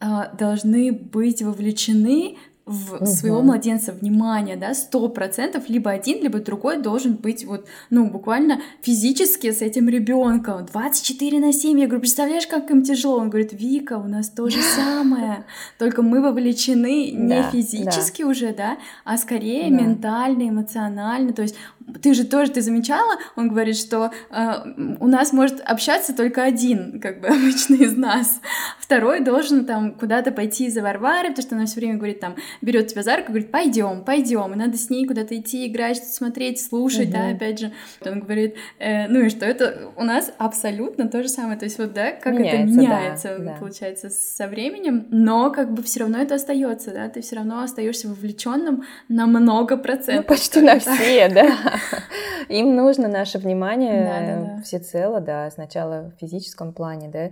а, 0.00 0.34
должны 0.34 0.90
быть 0.90 1.42
вовлечены 1.42 2.38
в 2.66 2.94
Мгм. 2.96 3.06
своего 3.06 3.42
младенца 3.42 3.92
внимание, 3.92 4.56
да, 4.56 4.74
сто 4.74 5.08
процентов, 5.08 5.68
либо 5.68 5.92
один, 5.92 6.20
либо 6.20 6.40
другой 6.40 6.78
должен 6.82 7.14
быть 7.14 7.44
вот, 7.44 7.66
ну, 7.90 8.10
буквально 8.10 8.60
физически 8.82 9.52
с 9.52 9.62
этим 9.62 9.88
ребенком. 9.88 10.66
24 10.66 11.38
на 11.38 11.52
7. 11.52 11.78
Я 11.78 11.86
говорю, 11.86 12.00
представляешь, 12.00 12.46
как 12.48 12.68
им 12.72 12.82
тяжело? 12.82 13.18
Он 13.18 13.30
говорит, 13.30 13.52
Вика, 13.52 13.98
у 13.98 14.08
нас 14.08 14.28
то 14.30 14.50
же 14.50 14.60
самое, 14.62 15.44
только 15.78 16.02
мы 16.02 16.20
вовлечены 16.20 17.12
не 17.12 17.28
Да, 17.28 17.50
физически 17.52 18.24
уже, 18.24 18.52
да, 18.52 18.78
а 19.04 19.16
скорее 19.16 19.70
Да. 19.70 19.82
ментально, 19.82 20.48
эмоционально. 20.48 21.32
То 21.32 21.42
есть 21.42 21.54
ты 22.02 22.14
же 22.14 22.24
тоже, 22.24 22.50
ты 22.52 22.60
замечала, 22.62 23.16
он 23.36 23.48
говорит, 23.48 23.76
что 23.76 24.10
э, 24.30 24.52
у 25.00 25.06
нас 25.06 25.32
может 25.32 25.60
общаться 25.64 26.14
только 26.14 26.42
один, 26.42 27.00
как 27.00 27.20
бы 27.20 27.28
обычно 27.28 27.74
из 27.76 27.96
нас. 27.96 28.40
Второй 28.78 29.20
должен 29.20 29.64
там 29.64 29.92
куда-то 29.94 30.32
пойти 30.32 30.68
за 30.68 30.82
Варварой, 30.82 31.30
потому 31.30 31.46
что 31.46 31.54
она 31.56 31.66
все 31.66 31.76
время 31.80 31.96
говорит 31.96 32.20
там, 32.20 32.36
берет 32.60 32.88
тебя 32.88 33.02
за 33.02 33.16
руку, 33.16 33.28
говорит, 33.28 33.50
пойдем, 33.50 34.04
пойдем, 34.04 34.52
и 34.52 34.56
надо 34.56 34.76
с 34.76 34.90
ней 34.90 35.06
куда-то 35.06 35.36
идти, 35.36 35.66
играть, 35.66 36.04
смотреть, 36.04 36.60
слушать, 36.62 37.10
да, 37.10 37.24
Мгм. 37.26 37.36
опять 37.36 37.58
же. 37.60 37.72
Он 38.04 38.20
говорит, 38.20 38.54
э, 38.78 39.08
ну 39.08 39.20
и 39.20 39.28
что 39.28 39.44
это 39.46 39.90
у 39.96 40.04
нас 40.04 40.32
абсолютно 40.38 41.08
то 41.08 41.22
же 41.22 41.28
самое, 41.28 41.58
то 41.58 41.64
есть 41.64 41.78
вот, 41.78 41.92
да, 41.92 42.12
как 42.12 42.34
это 42.34 42.42
Меняется, 42.58 42.74
да, 42.76 42.80
меняется, 42.82 43.36
да. 43.38 43.56
получается, 43.58 44.10
со 44.10 44.46
временем, 44.48 45.06
но 45.10 45.50
как 45.50 45.72
бы 45.72 45.82
все 45.82 46.00
равно 46.00 46.18
это 46.18 46.34
остается, 46.36 46.90
да, 46.92 47.08
ты 47.08 47.20
все 47.22 47.36
равно 47.36 47.60
остаешься 47.62 48.08
вовлеченным 48.08 48.84
на 49.08 49.26
много 49.26 49.76
Ну, 49.76 49.82
процентов. 49.82 50.26
почти 50.26 50.60
на 50.60 50.78
все, 50.78 51.28
да. 51.28 51.56
Им 52.48 52.76
нужно 52.76 53.08
наше 53.08 53.38
внимание 53.38 54.04
Да-да-да. 54.04 54.62
всецело, 54.62 55.20
да, 55.20 55.50
сначала 55.50 56.12
в 56.16 56.20
физическом 56.20 56.72
плане, 56.72 57.08
да, 57.08 57.30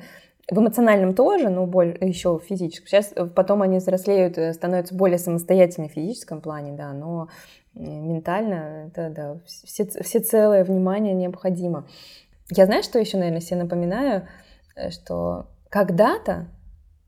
в 0.51 0.59
эмоциональном 0.59 1.15
тоже, 1.15 1.49
но 1.49 1.67
более, 1.67 1.97
еще 2.01 2.39
в 2.39 2.43
физическом. 2.43 2.87
Сейчас 2.89 3.13
э, 3.15 3.27
потом 3.27 3.63
они 3.63 3.79
взрослеют, 3.79 4.37
э, 4.37 4.53
становятся 4.53 4.95
более 4.95 5.19
самостоятельны 5.19 5.89
в 5.89 5.93
физическом 5.93 6.41
плане, 6.41 6.73
да, 6.73 6.93
но 6.93 7.29
э, 7.75 7.81
ментально 7.81 8.89
это, 8.89 9.11
да, 9.11 9.37
все, 9.47 9.87
всецелое 9.87 10.65
внимание 10.65 11.15
необходимо. 11.15 11.87
Я 12.51 12.67
знаю, 12.67 12.83
что 12.83 12.99
еще, 12.99 13.17
наверное, 13.17 13.41
себе 13.41 13.63
напоминаю, 13.63 14.29
что 14.91 15.47
когда-то 15.71 16.47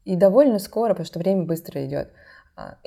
и 0.05 0.17
довольно 0.17 0.59
скоро, 0.59 0.91
потому 0.91 1.07
что 1.07 1.19
время 1.19 1.43
быстро 1.45 1.85
идет, 1.85 2.11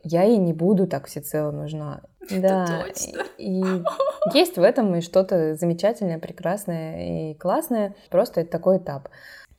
я 0.03 0.23
ей 0.23 0.37
не 0.37 0.53
буду 0.53 0.87
так 0.87 1.07
всецело 1.07 1.51
нужна. 1.51 2.01
Да, 2.29 2.83
точно. 2.85 3.23
и 3.37 3.63
есть 4.33 4.57
в 4.57 4.61
этом 4.61 4.95
и 4.95 5.01
что-то 5.01 5.55
замечательное, 5.55 6.19
прекрасное 6.19 7.31
и 7.31 7.33
классное. 7.35 7.95
Просто 8.09 8.41
это 8.41 8.51
такой 8.51 8.77
этап. 8.77 9.09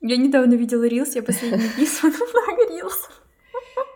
Я 0.00 0.17
недавно 0.17 0.55
видела 0.55 0.85
рилс, 0.85 1.14
я 1.14 1.23
последние 1.23 1.69
дни 1.76 1.87
смотрю 1.87 2.26
много 2.26 2.75
рилсов. 2.75 3.23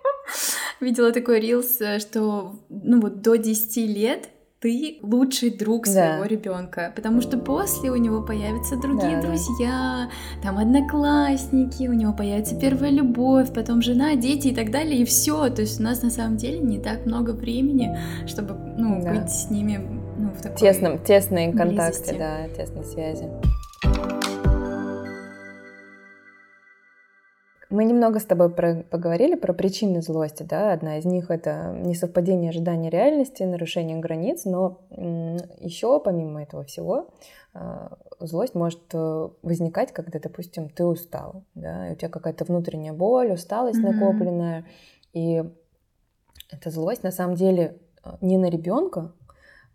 Видела 0.81 1.13
такой 1.13 1.41
рилс, 1.41 1.81
э, 1.81 1.99
что 1.99 2.57
ну 2.69 3.01
вот 3.01 3.23
до 3.23 3.37
10 3.37 3.77
лет 3.89 4.29
ты 4.65 4.97
лучший 5.03 5.51
друг 5.51 5.85
Да. 5.85 5.93
своего 5.93 6.25
ребенка, 6.25 6.91
потому 6.97 7.21
что 7.21 7.37
после 7.37 7.91
у 7.91 7.97
него 7.97 8.23
появятся 8.23 8.77
другие 8.77 9.17
Да, 9.17 9.21
да. 9.21 9.29
друзья, 9.29 10.11
там 10.43 10.57
одноклассники, 10.57 11.87
у 11.87 11.93
него 11.93 12.15
появится 12.15 12.59
первая 12.59 12.91
любовь, 12.91 13.53
потом 13.53 13.83
жена, 13.83 14.17
дети 14.17 14.49
и 14.49 14.55
так 14.55 14.71
далее, 14.71 15.03
и 15.03 15.05
все. 15.05 15.51
То 15.51 15.61
есть 15.61 15.81
у 15.81 15.83
нас 15.83 16.01
на 16.03 16.09
самом 16.09 16.39
деле 16.39 16.61
не 16.61 16.79
так 16.79 17.05
много 17.05 17.33
времени, 17.33 17.95
чтобы 18.27 18.55
ну, 18.79 19.03
Да. 19.03 19.13
быть 19.13 19.31
с 19.31 19.51
ними 19.51 19.87
ну, 20.17 20.31
в 20.31 20.41
такой 20.41 20.57
Тесном, 20.57 20.99
тесные 20.99 21.53
контакте, 21.53 22.15
близости. 22.15 22.17
да, 22.19 22.49
тесной 22.57 22.85
связи. 22.87 23.29
Мы 27.75 27.87
немного 27.87 28.21
с 28.21 28.25
тобой 28.25 28.51
про- 28.51 28.85
поговорили 28.89 29.35
про 29.35 29.53
причины 29.53 30.01
злости, 30.01 30.45
да, 30.45 30.73
одна 30.73 30.99
из 30.99 31.05
них 31.05 31.29
это 31.29 31.77
несовпадение 31.77 32.51
ожиданий 32.51 32.89
реальности, 32.89 33.43
нарушение 33.43 33.99
границ, 33.99 34.45
но 34.45 34.83
еще 34.91 35.99
помимо 35.99 36.41
этого 36.41 36.63
всего 36.63 37.09
э, 37.53 37.89
злость 38.21 38.55
может 38.55 38.79
э, 38.93 39.29
возникать, 39.43 39.91
когда, 39.93 40.21
допустим, 40.21 40.69
ты 40.69 40.85
устал, 40.85 41.43
да, 41.57 41.89
и 41.89 41.95
у 41.95 41.97
тебя 41.97 42.09
какая-то 42.11 42.45
внутренняя 42.45 42.93
боль, 42.93 43.33
усталость 43.33 43.83
Мгм. 43.83 43.93
накопленная, 43.93 44.67
и 45.13 45.43
эта 46.53 46.71
злость 46.71 47.03
на 47.03 47.11
самом 47.11 47.35
деле 47.35 47.81
э, 48.05 48.11
не 48.21 48.39
на 48.39 48.51
ребенка, 48.51 49.11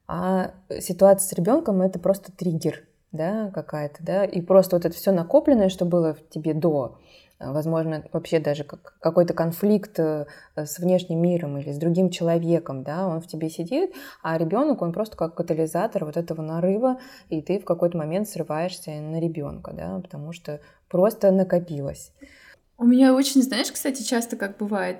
а 0.07 0.53
ситуация 0.79 1.27
с 1.27 1.33
ребенком 1.33 1.81
это 1.81 1.99
просто 1.99 2.31
триггер, 2.31 2.87
да, 3.11 3.51
какая-то, 3.53 4.01
да, 4.01 4.23
и 4.23 4.39
просто 4.39 4.77
вот 4.77 4.85
это 4.85 4.95
все 4.95 5.11
накопленное, 5.11 5.67
что 5.67 5.83
было 5.83 6.13
в 6.13 6.29
тебе 6.29 6.53
до, 6.53 6.97
возможно, 7.39 8.03
вообще 8.11 8.39
даже 8.39 8.63
как 8.63 8.97
какой-то 8.99 9.33
конфликт 9.33 9.99
э, 9.99 10.25
с 10.55 10.79
внешним 10.79 11.21
миром 11.21 11.57
или 11.57 11.71
с 11.71 11.77
другим 11.77 12.09
человеком, 12.09 12.83
да, 12.83 13.07
он 13.07 13.21
в 13.21 13.27
тебе 13.27 13.49
сидит, 13.49 13.93
а 14.21 14.37
ребенок, 14.37 14.81
он 14.81 14.91
просто 14.91 15.15
как 15.17 15.35
катализатор 15.35 16.05
вот 16.05 16.17
этого 16.17 16.41
нарыва, 16.41 16.99
и 17.29 17.41
ты 17.41 17.59
в 17.59 17.65
какой-то 17.65 17.97
момент 17.97 18.27
срываешься 18.27 18.91
на 18.91 19.19
ребенка, 19.19 19.71
да, 19.73 19.99
потому 19.99 20.33
что 20.33 20.59
просто 20.89 21.31
накопилось. 21.31 22.11
У 22.77 22.85
меня 22.85 23.13
очень, 23.13 23.43
знаешь, 23.43 23.69
кстати, 23.71 24.03
часто 24.03 24.37
как 24.37 24.57
бывает, 24.57 24.99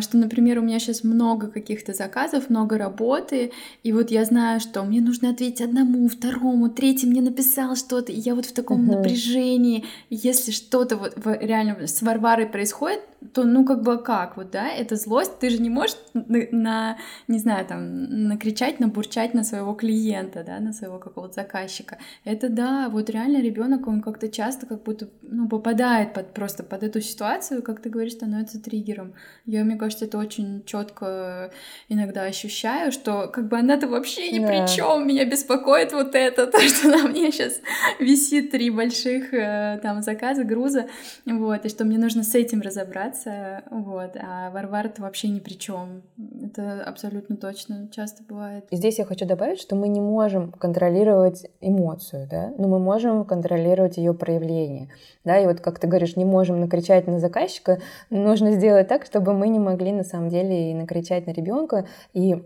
что, 0.00 0.16
например, 0.16 0.58
у 0.58 0.62
меня 0.62 0.78
сейчас 0.78 1.04
много 1.04 1.48
каких-то 1.48 1.92
заказов, 1.94 2.50
много 2.50 2.78
работы, 2.78 3.52
и 3.82 3.92
вот 3.92 4.10
я 4.10 4.24
знаю, 4.24 4.60
что 4.60 4.82
мне 4.84 5.00
нужно 5.00 5.30
ответить 5.30 5.60
одному, 5.60 6.08
второму, 6.08 6.68
третий 6.68 7.06
мне 7.06 7.20
написал 7.20 7.76
что-то, 7.76 8.12
и 8.12 8.18
я 8.18 8.34
вот 8.34 8.46
в 8.46 8.52
таком 8.52 8.82
uh-huh. 8.82 8.96
напряжении, 8.96 9.84
если 10.10 10.52
что-то 10.52 10.96
вот 10.96 11.14
реально 11.24 11.86
с 11.86 12.02
Варварой 12.02 12.46
происходит, 12.46 13.00
то 13.32 13.44
ну 13.44 13.64
как 13.64 13.82
бы 13.82 13.98
как 13.98 14.36
вот, 14.36 14.50
да, 14.50 14.68
это 14.68 14.96
злость, 14.96 15.38
ты 15.38 15.50
же 15.50 15.60
не 15.60 15.70
можешь 15.70 15.96
на, 16.14 16.46
на 16.52 16.98
не 17.26 17.38
знаю, 17.38 17.66
там, 17.66 18.28
накричать, 18.28 18.78
набурчать 18.80 19.34
на 19.34 19.44
своего 19.44 19.74
клиента, 19.74 20.44
да, 20.44 20.60
на 20.60 20.72
своего 20.72 20.98
какого-то 20.98 21.34
заказчика. 21.34 21.98
Это 22.24 22.48
да, 22.48 22.88
вот 22.88 23.10
реально 23.10 23.42
ребенок, 23.42 23.86
он 23.88 24.02
как-то 24.02 24.28
часто 24.28 24.66
как 24.66 24.82
будто, 24.84 25.08
ну, 25.22 25.48
попадает 25.48 26.14
под, 26.14 26.32
просто 26.32 26.62
под 26.62 26.82
эту 26.82 27.00
ситуацию, 27.00 27.62
как 27.62 27.80
ты 27.80 27.90
говоришь, 27.90 28.12
становится 28.12 28.60
триггером. 28.60 29.14
Я, 29.46 29.64
мне 29.64 29.76
кажется, 29.78 30.04
это 30.04 30.18
очень 30.18 30.64
четко 30.66 31.50
иногда 31.88 32.24
ощущаю, 32.24 32.92
что 32.92 33.28
как 33.28 33.48
бы 33.48 33.58
она-то 33.58 33.88
вообще 33.88 34.30
ни 34.30 34.40
да. 34.40 34.48
при 34.48 34.66
чем, 34.74 35.06
меня 35.06 35.24
беспокоит 35.24 35.92
вот 35.92 36.14
это, 36.14 36.46
то, 36.52 36.60
что 36.60 36.88
на 36.88 37.08
мне 37.08 37.32
сейчас 37.32 37.60
висит 37.98 38.50
три 38.50 38.70
больших 38.70 39.32
э, 39.32 39.78
там 39.82 40.02
заказа, 40.02 40.44
груза, 40.44 40.86
вот, 41.24 41.64
и 41.64 41.68
что 41.68 41.84
мне 41.84 41.98
нужно 41.98 42.22
с 42.22 42.34
этим 42.34 42.60
разобраться, 42.60 43.62
вот, 43.70 44.16
а 44.16 44.50
Варвара 44.50 44.92
вообще 44.98 45.28
ни 45.28 45.40
при 45.40 45.54
чем. 45.54 46.02
Это 46.44 46.82
абсолютно 46.82 47.36
точно 47.36 47.88
часто 47.90 48.22
бывает. 48.22 48.64
Здесь 48.70 48.98
я 48.98 49.04
хочу 49.04 49.26
добавить, 49.26 49.60
что 49.60 49.76
мы 49.76 49.88
не 49.88 50.00
можем 50.00 50.52
контролировать 50.52 51.46
эмоцию, 51.60 52.26
да, 52.30 52.52
но 52.58 52.68
мы 52.68 52.78
можем 52.78 53.24
контролировать 53.24 53.96
ее 53.96 54.14
проявление, 54.14 54.88
да, 55.24 55.38
и 55.38 55.46
вот 55.46 55.60
как 55.60 55.78
ты 55.78 55.86
говоришь, 55.86 56.16
не 56.16 56.24
можем 56.24 56.60
накричать 56.60 57.06
на 57.06 57.18
заказчика, 57.18 57.80
нужно 58.10 58.52
сделать 58.52 58.88
так, 58.88 59.04
чтобы 59.04 59.34
мы 59.34 59.48
не 59.48 59.58
могли 59.68 59.92
на 59.92 60.04
самом 60.04 60.28
деле 60.28 60.70
и 60.70 60.74
накричать 60.74 61.26
на 61.26 61.32
ребенка 61.32 61.86
и 62.12 62.42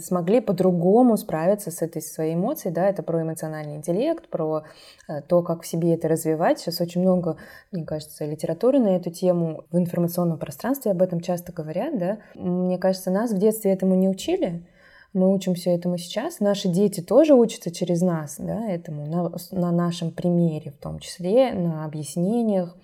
смогли 0.00 0.40
по-другому 0.40 1.16
справиться 1.16 1.70
с 1.70 1.80
этой 1.80 2.02
своей 2.02 2.34
эмоцией, 2.34 2.74
да, 2.74 2.86
это 2.86 3.02
про 3.02 3.22
эмоциональный 3.22 3.76
интеллект, 3.76 4.28
про 4.28 4.64
э, 5.08 5.22
то, 5.22 5.42
как 5.42 5.62
в 5.62 5.66
себе 5.66 5.94
это 5.94 6.06
развивать. 6.08 6.58
Сейчас 6.58 6.82
очень 6.82 7.00
много, 7.00 7.38
мне 7.70 7.84
кажется, 7.84 8.26
литературы 8.26 8.78
на 8.78 8.88
эту 8.88 9.10
тему 9.10 9.64
в 9.70 9.78
информационном 9.78 10.38
пространстве 10.38 10.90
об 10.90 11.00
этом 11.00 11.20
часто 11.20 11.50
говорят, 11.50 11.98
да. 11.98 12.18
Мне 12.34 12.76
кажется, 12.76 13.10
нас 13.10 13.32
в 13.32 13.38
детстве 13.38 13.72
этому 13.72 13.94
не 13.94 14.08
учили, 14.08 14.66
мы 15.14 15.32
учимся 15.32 15.70
этому 15.70 15.98
сейчас, 15.98 16.40
наши 16.40 16.68
дети 16.68 17.00
тоже 17.00 17.34
учатся 17.34 17.70
через 17.70 18.02
нас, 18.02 18.36
да, 18.38 18.68
этому 18.68 19.06
на, 19.06 19.32
на 19.50 19.72
нашем 19.72 20.10
примере 20.10 20.72
в 20.72 20.78
том 20.78 20.98
числе, 20.98 21.52
на 21.52 21.84
объяснениях, 21.84 22.76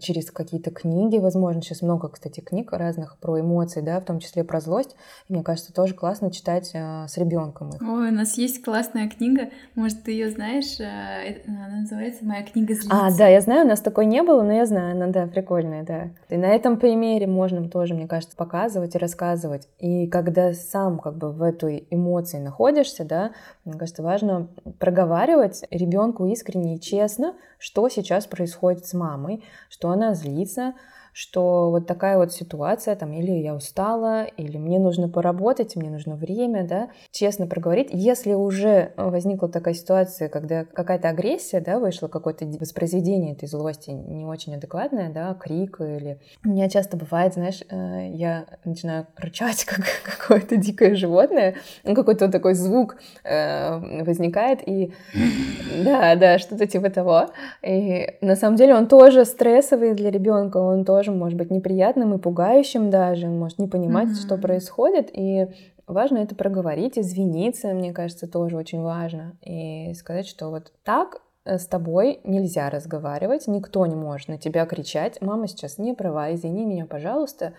через 0.00 0.30
какие-то 0.30 0.70
книги, 0.70 1.18
возможно, 1.18 1.60
сейчас 1.60 1.82
много, 1.82 2.08
кстати, 2.08 2.40
книг 2.40 2.72
разных 2.72 3.18
про 3.18 3.40
эмоции, 3.40 3.80
да, 3.80 4.00
в 4.00 4.04
том 4.04 4.18
числе 4.18 4.42
про 4.42 4.60
злость. 4.60 4.96
И 5.28 5.32
мне 5.32 5.42
кажется, 5.42 5.72
тоже 5.72 5.94
классно 5.94 6.30
читать 6.30 6.70
э, 6.74 7.06
с 7.06 7.16
ребенком 7.18 7.70
их. 7.70 7.82
Ой, 7.82 8.08
у 8.08 8.12
нас 8.12 8.38
есть 8.38 8.62
классная 8.62 9.08
книга, 9.08 9.50
может, 9.74 10.02
ты 10.02 10.12
ее 10.12 10.30
знаешь, 10.30 10.80
э, 10.80 10.84
э, 10.84 11.42
она 11.46 11.80
называется 11.80 12.24
«Моя 12.24 12.42
книга 12.42 12.74
злится». 12.74 12.90
А, 12.90 13.14
да, 13.16 13.28
я 13.28 13.40
знаю, 13.40 13.66
у 13.66 13.68
нас 13.68 13.80
такой 13.80 14.06
не 14.06 14.22
было, 14.22 14.42
но 14.42 14.52
я 14.52 14.64
знаю, 14.64 14.92
она, 14.92 15.08
да, 15.08 15.26
прикольная, 15.26 15.84
да. 15.84 16.10
И 16.30 16.36
на 16.38 16.46
этом 16.46 16.78
примере 16.78 17.26
можно 17.26 17.68
тоже, 17.68 17.94
мне 17.94 18.06
кажется, 18.06 18.36
показывать 18.36 18.94
и 18.94 18.98
рассказывать. 18.98 19.68
И 19.78 20.06
когда 20.06 20.54
сам 20.54 20.98
как 20.98 21.18
бы 21.18 21.30
в 21.30 21.42
этой 21.42 21.86
эмоции 21.90 22.38
находишься, 22.38 23.04
да, 23.04 23.32
мне 23.64 23.78
кажется, 23.78 24.02
важно 24.02 24.48
проговаривать 24.78 25.64
ребенку 25.70 26.26
искренне 26.26 26.76
и 26.76 26.80
честно, 26.80 27.34
что 27.64 27.88
сейчас 27.88 28.26
происходит 28.26 28.84
с 28.84 28.92
мамой, 28.92 29.42
что 29.70 29.88
она 29.88 30.14
злится, 30.14 30.74
что 31.14 31.70
вот 31.70 31.86
такая 31.86 32.18
вот 32.18 32.32
ситуация, 32.32 32.96
там, 32.96 33.12
или 33.12 33.30
я 33.30 33.54
устала, 33.54 34.24
или 34.24 34.58
мне 34.58 34.80
нужно 34.80 35.08
поработать, 35.08 35.76
мне 35.76 35.88
нужно 35.88 36.16
время, 36.16 36.66
да, 36.66 36.88
честно 37.12 37.46
проговорить. 37.46 37.88
Если 37.92 38.32
уже 38.32 38.92
возникла 38.96 39.48
такая 39.48 39.74
ситуация, 39.74 40.28
когда 40.28 40.64
какая-то 40.64 41.08
агрессия, 41.08 41.60
да, 41.60 41.78
вышла, 41.78 42.08
какое-то 42.08 42.44
воспроизведение 42.58 43.34
этой 43.34 43.46
злости 43.46 43.90
не 43.90 44.24
очень 44.24 44.56
адекватное, 44.56 45.12
да, 45.12 45.32
крик 45.34 45.80
или... 45.80 46.18
У 46.44 46.48
меня 46.48 46.68
часто 46.68 46.96
бывает, 46.96 47.34
знаешь, 47.34 47.62
э, 47.70 48.08
я 48.10 48.46
начинаю 48.64 49.06
рычать, 49.16 49.64
как 49.66 49.84
какое-то 50.04 50.56
дикое 50.56 50.96
животное, 50.96 51.54
ну, 51.84 51.94
какой-то 51.94 52.28
такой 52.28 52.54
звук 52.54 52.96
э, 53.22 54.02
возникает, 54.02 54.66
и 54.66 54.92
да, 55.84 56.16
да, 56.16 56.38
что-то 56.40 56.66
типа 56.66 56.90
того. 56.90 57.28
И 57.62 58.16
на 58.20 58.34
самом 58.34 58.56
деле 58.56 58.74
он 58.74 58.88
тоже 58.88 59.24
стрессовый 59.24 59.94
для 59.94 60.10
ребенка, 60.10 60.56
он 60.56 60.84
тоже 60.84 61.03
тоже 61.04 61.16
может 61.16 61.36
быть 61.36 61.50
неприятным 61.50 62.14
и 62.14 62.18
пугающим 62.18 62.90
даже, 62.90 63.26
он 63.26 63.38
может 63.38 63.58
не 63.58 63.68
понимать, 63.68 64.08
mm-hmm. 64.08 64.26
что 64.26 64.38
происходит, 64.38 65.10
и 65.12 65.48
важно 65.86 66.18
это 66.18 66.34
проговорить, 66.34 66.98
извиниться, 66.98 67.68
мне 67.74 67.92
кажется, 67.92 68.26
тоже 68.26 68.56
очень 68.56 68.80
важно, 68.80 69.36
и 69.42 69.92
сказать, 69.94 70.26
что 70.26 70.48
вот 70.50 70.72
так 70.82 71.20
э, 71.44 71.58
с 71.58 71.66
тобой 71.66 72.20
нельзя 72.24 72.70
разговаривать, 72.70 73.46
никто 73.48 73.84
не 73.86 73.96
может 73.96 74.28
на 74.28 74.38
тебя 74.38 74.64
кричать, 74.64 75.20
мама 75.20 75.46
сейчас 75.46 75.78
не 75.78 75.94
права, 75.94 76.32
извини 76.32 76.64
меня, 76.64 76.86
пожалуйста, 76.86 77.52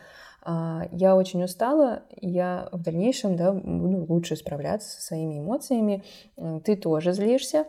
а, 0.48 0.88
я 0.92 1.16
очень 1.16 1.44
устала, 1.44 2.04
я 2.22 2.70
в 2.72 2.82
дальнейшем 2.82 3.36
да, 3.36 3.52
буду 3.52 4.06
лучше 4.12 4.36
справляться 4.36 4.90
со 4.90 5.02
своими 5.02 5.40
эмоциями, 5.40 6.04
ты 6.64 6.76
тоже 6.76 7.14
злишься, 7.14 7.66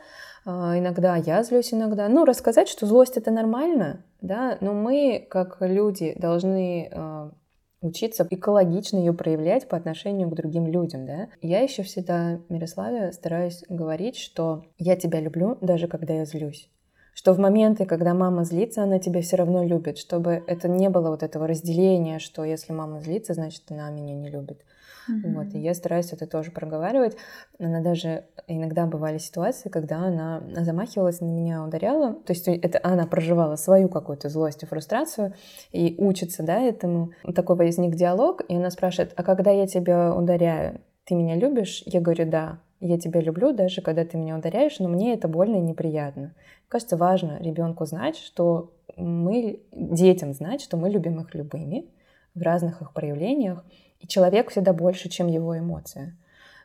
иногда 0.46 1.16
я 1.16 1.42
злюсь, 1.42 1.74
иногда. 1.74 2.09
Ну, 2.09 2.24
рассказать, 2.24 2.68
что 2.68 2.87
злость 2.87 3.16
это 3.16 3.30
нормально, 3.30 4.04
да, 4.20 4.59
но 4.61 4.72
мы, 4.72 5.26
как 5.28 5.59
люди, 5.61 6.14
должны 6.18 6.90
а, 6.92 7.32
учиться 7.80 8.26
экологично 8.30 8.98
ее 8.98 9.12
проявлять 9.12 9.68
по 9.68 9.76
отношению 9.76 10.30
к 10.30 10.35
другим 10.35 10.66
людям, 10.66 11.06
да. 11.06 11.28
Я 11.42 11.61
еще 11.61 11.82
всегда, 11.82 12.40
Мирославе, 12.48 13.12
стараюсь 13.12 13.64
говорить, 13.68 14.16
что 14.16 14.64
я 14.78 14.96
тебя 14.96 15.20
люблю, 15.20 15.59
даже 15.61 15.88
когда 15.88 16.14
я 16.14 16.24
злюсь 16.24 16.70
что 17.16 17.32
в 17.32 17.38
моменты, 17.38 17.87
когда 17.87 18.12
мама 18.12 18.44
злится, 18.44 18.82
она 18.82 18.98
тебя 18.98 19.22
все 19.22 19.37
равно 19.37 19.64
любит, 19.64 19.96
чтобы 19.96 20.44
это 20.46 20.68
не 20.68 20.90
было 20.90 21.09
вот 21.09 21.22
этого 21.22 21.46
разделения, 21.46 22.18
что 22.18 22.44
если 22.44 22.74
мама 22.74 23.00
злится, 23.00 23.32
значит, 23.32 23.62
она 23.70 23.88
меня 23.88 24.14
не 24.14 24.28
любит. 24.28 24.66
Mm-hmm. 25.08 25.34
Вот, 25.34 25.54
и 25.54 25.58
я 25.58 25.74
стараюсь 25.74 26.12
это 26.12 26.26
тоже 26.26 26.50
проговаривать. 26.50 27.16
Она 27.58 27.80
даже 27.80 28.24
иногда 28.46 28.86
бывали 28.86 29.18
ситуации, 29.18 29.68
когда 29.68 29.98
она 29.98 30.42
замахивалась 30.60 31.20
на 31.20 31.26
меня, 31.26 31.64
ударяла. 31.64 32.14
То 32.14 32.32
есть 32.32 32.48
это 32.48 32.80
она 32.82 33.06
проживала 33.06 33.56
свою 33.56 33.88
какую-то 33.88 34.28
злость 34.28 34.62
и 34.62 34.66
фрустрацию 34.66 35.34
и 35.72 35.94
учится, 35.98 36.42
да, 36.42 36.60
этому. 36.60 37.10
Такой 37.34 37.56
возник 37.56 37.94
диалог, 37.94 38.42
и 38.48 38.56
она 38.56 38.70
спрашивает, 38.70 39.12
а 39.16 39.22
когда 39.22 39.50
я 39.50 39.66
тебя 39.66 40.14
ударяю, 40.14 40.80
ты 41.04 41.14
меня 41.14 41.36
любишь? 41.36 41.82
Я 41.86 42.00
говорю, 42.00 42.28
да 42.28 42.58
я 42.80 42.98
тебя 42.98 43.20
люблю, 43.20 43.52
даже 43.52 43.80
когда 43.80 44.04
ты 44.04 44.16
меня 44.16 44.36
ударяешь, 44.36 44.78
но 44.78 44.88
мне 44.88 45.14
это 45.14 45.28
больно 45.28 45.56
и 45.56 45.60
неприятно. 45.60 46.34
Кажется, 46.68 46.96
важно 46.96 47.38
ребенку 47.40 47.86
знать, 47.86 48.16
что 48.16 48.72
мы, 48.96 49.60
детям 49.72 50.32
знать, 50.32 50.60
что 50.60 50.76
мы 50.76 50.90
любим 50.90 51.20
их 51.20 51.34
любыми 51.34 51.86
в 52.34 52.42
разных 52.42 52.82
их 52.82 52.92
проявлениях, 52.92 53.64
и 54.00 54.06
человек 54.06 54.50
всегда 54.50 54.72
больше, 54.72 55.09
чем 55.09 55.26
его 55.26 55.59
эмоция. 55.59 56.16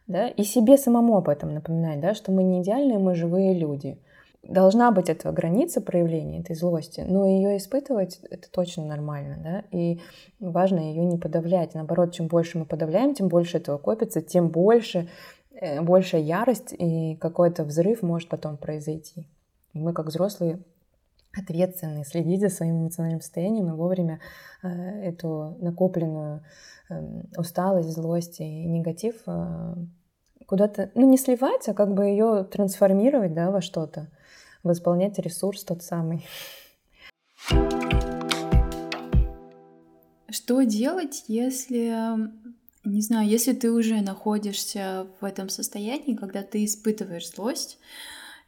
Да? 0.07 0.27
И 0.27 0.43
себе 0.43 0.77
самому 0.77 1.17
об 1.17 1.29
этом 1.29 1.53
напоминать, 1.53 1.99
да, 1.99 2.13
что 2.13 2.31
мы 2.31 2.43
не 2.43 2.61
идеальные, 2.61 2.99
мы 2.99 3.15
живые 3.15 3.53
люди. 3.53 3.97
Должна 4.43 4.91
быть 4.91 5.07
эта 5.07 5.31
граница 5.31 5.81
проявления 5.81 6.39
этой 6.39 6.55
злости, 6.55 7.05
но 7.07 7.27
ее 7.27 7.57
испытывать 7.57 8.19
это 8.31 8.49
точно 8.49 8.85
нормально, 8.85 9.37
да, 9.43 9.77
и 9.77 9.99
важно 10.39 10.79
ее 10.79 11.05
не 11.05 11.19
подавлять. 11.19 11.75
Наоборот, 11.75 12.13
чем 12.13 12.25
больше 12.27 12.57
мы 12.57 12.65
подавляем, 12.65 13.13
тем 13.13 13.27
больше 13.27 13.57
этого 13.57 13.77
копится, 13.77 14.21
тем 14.21 14.49
больше 14.49 15.07
Э, 15.61 15.79
большая 15.81 16.21
ярость 16.21 16.73
и 16.77 17.15
какой-то 17.21 17.63
взрыв 17.63 18.01
может 18.01 18.29
потом 18.29 18.57
произойти. 18.57 19.27
И 19.73 19.79
мы, 19.79 19.93
как 19.93 20.07
взрослые, 20.07 20.59
ответственны 21.33 22.03
следить 22.03 22.41
за 22.41 22.49
своим 22.49 22.81
эмоциональным 22.81 23.21
состоянием 23.21 23.69
и 23.69 23.75
вовремя 23.75 24.19
э, 24.63 24.67
эту 24.67 25.57
накопленную 25.59 26.43
э, 26.89 27.21
усталость, 27.37 27.89
злость 27.89 28.39
и 28.39 28.65
негатив 28.65 29.15
э, 29.25 29.75
куда-то, 30.45 30.91
ну 30.95 31.09
не 31.09 31.17
сливать, 31.17 31.69
а 31.69 31.73
как 31.73 31.93
бы 31.93 32.05
ее 32.05 32.43
трансформировать, 32.43 33.33
да, 33.33 33.51
во 33.51 33.61
что-то, 33.61 34.09
восполнять 34.63 35.17
ресурс 35.19 35.63
тот 35.63 35.83
самый. 35.83 36.25
Что 40.29 40.63
делать, 40.63 41.25
если 41.27 41.93
не 42.83 43.01
знаю, 43.01 43.29
если 43.29 43.53
ты 43.53 43.71
уже 43.71 44.01
находишься 44.01 45.07
в 45.19 45.25
этом 45.25 45.49
состоянии, 45.49 46.15
когда 46.15 46.41
ты 46.41 46.65
испытываешь 46.65 47.29
злость, 47.29 47.77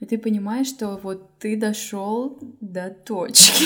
и 0.04 0.06
ты 0.06 0.18
понимаешь, 0.18 0.68
что 0.68 1.00
вот 1.02 1.40
ты 1.40 1.56
дошел 1.56 2.38
до 2.60 2.90
точки, 2.90 3.64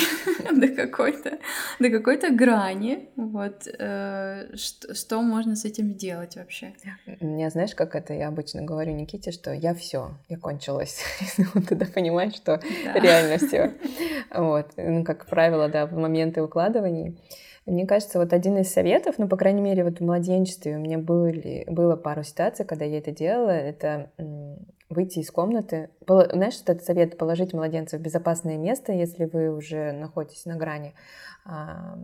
до 0.54 0.68
какой-то, 0.68 1.40
до 1.80 1.90
какой-то 1.90 2.30
грани, 2.30 3.10
вот, 3.16 3.68
э, 3.68 4.56
что, 4.56 4.94
что 4.94 5.22
можно 5.24 5.56
с 5.56 5.66
этим 5.66 5.96
делать 5.96 6.36
вообще? 6.36 6.74
Я 7.20 7.50
знаешь, 7.50 7.74
как 7.74 7.96
это 7.96 8.14
я 8.14 8.28
обычно 8.28 8.62
говорю 8.62 8.94
Никите, 8.94 9.32
что 9.32 9.52
я 9.52 9.74
все, 9.74 10.12
я 10.30 10.38
кончилась. 10.38 11.02
Он 11.56 11.64
тогда 11.64 11.88
понимает, 11.88 12.36
что 12.36 12.62
да. 12.86 12.94
реально 12.94 13.38
все. 13.40 13.74
Вот, 14.34 14.68
ну, 14.78 15.04
как 15.04 15.26
правило, 15.26 15.70
да, 15.70 15.88
в 15.88 15.94
моменты 15.94 16.44
укладываний. 16.44 17.18
Мне 17.66 17.88
кажется, 17.88 18.20
вот 18.20 18.32
один 18.34 18.58
из 18.58 18.72
советов, 18.72 19.16
ну, 19.18 19.28
по 19.28 19.38
крайней 19.38 19.62
мере, 19.62 19.84
вот 19.84 20.00
в 20.00 20.04
младенчестве 20.04 20.76
у 20.76 20.80
меня 20.80 21.00
были, 21.00 21.66
было 21.68 21.96
пару 21.96 22.24
ситуаций, 22.24 22.66
когда 22.66 22.86
я 22.86 23.00
это 23.00 23.12
делала, 23.12 23.50
это 23.50 24.12
выйти 24.90 25.20
из 25.20 25.32
комнаты. 25.32 25.90
Знаешь, 26.08 26.54
что 26.54 26.72
этот 26.72 26.86
совет 26.86 27.18
положить 27.18 27.54
младенца 27.54 27.98
в 27.98 28.02
безопасное 28.02 28.58
место, 28.58 28.94
если 28.94 29.26
вы 29.26 29.50
уже 29.50 29.92
находитесь 29.92 30.46
на 30.46 30.56
грани, 30.56 30.94
а, 31.46 31.98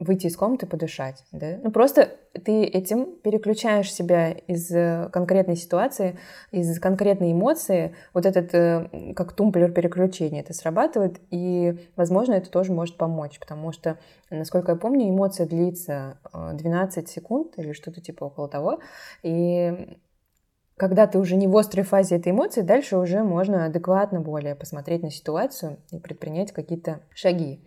выйти 0.00 0.26
из 0.26 0.36
комнаты, 0.36 0.66
подышать, 0.66 1.24
да? 1.32 1.58
Ну, 1.62 1.70
просто 1.70 2.10
ты 2.44 2.64
этим 2.64 3.16
переключаешь 3.22 3.92
себя 3.92 4.32
из 4.32 4.70
э, 4.72 5.08
конкретной 5.12 5.56
ситуации, 5.56 6.18
из 6.50 6.78
конкретной 6.80 7.32
эмоции, 7.32 7.94
вот 8.12 8.26
этот, 8.26 8.52
э, 8.54 9.12
как 9.14 9.32
тумблер 9.32 9.72
переключения, 9.72 10.40
это 10.40 10.52
срабатывает, 10.52 11.20
и, 11.30 11.88
возможно, 11.96 12.34
это 12.34 12.50
тоже 12.50 12.72
может 12.72 12.96
помочь, 12.96 13.38
потому 13.38 13.72
что, 13.72 13.98
насколько 14.30 14.72
я 14.72 14.76
помню, 14.76 15.08
эмоция 15.08 15.46
длится 15.46 16.18
12 16.32 17.04
э, 17.04 17.10
секунд 17.10 17.54
или 17.56 17.72
что-то 17.72 18.00
типа 18.00 18.24
около 18.24 18.48
того, 18.48 18.80
и 19.22 19.96
когда 20.76 21.06
ты 21.06 21.18
уже 21.18 21.36
не 21.36 21.46
в 21.46 21.56
острой 21.56 21.84
фазе 21.84 22.16
этой 22.16 22.32
эмоции, 22.32 22.62
дальше 22.62 22.96
уже 22.96 23.22
можно 23.22 23.66
адекватно 23.66 24.20
более 24.20 24.54
посмотреть 24.54 25.02
на 25.02 25.10
ситуацию 25.10 25.78
и 25.90 25.98
предпринять 25.98 26.52
какие-то 26.52 27.00
шаги. 27.14 27.60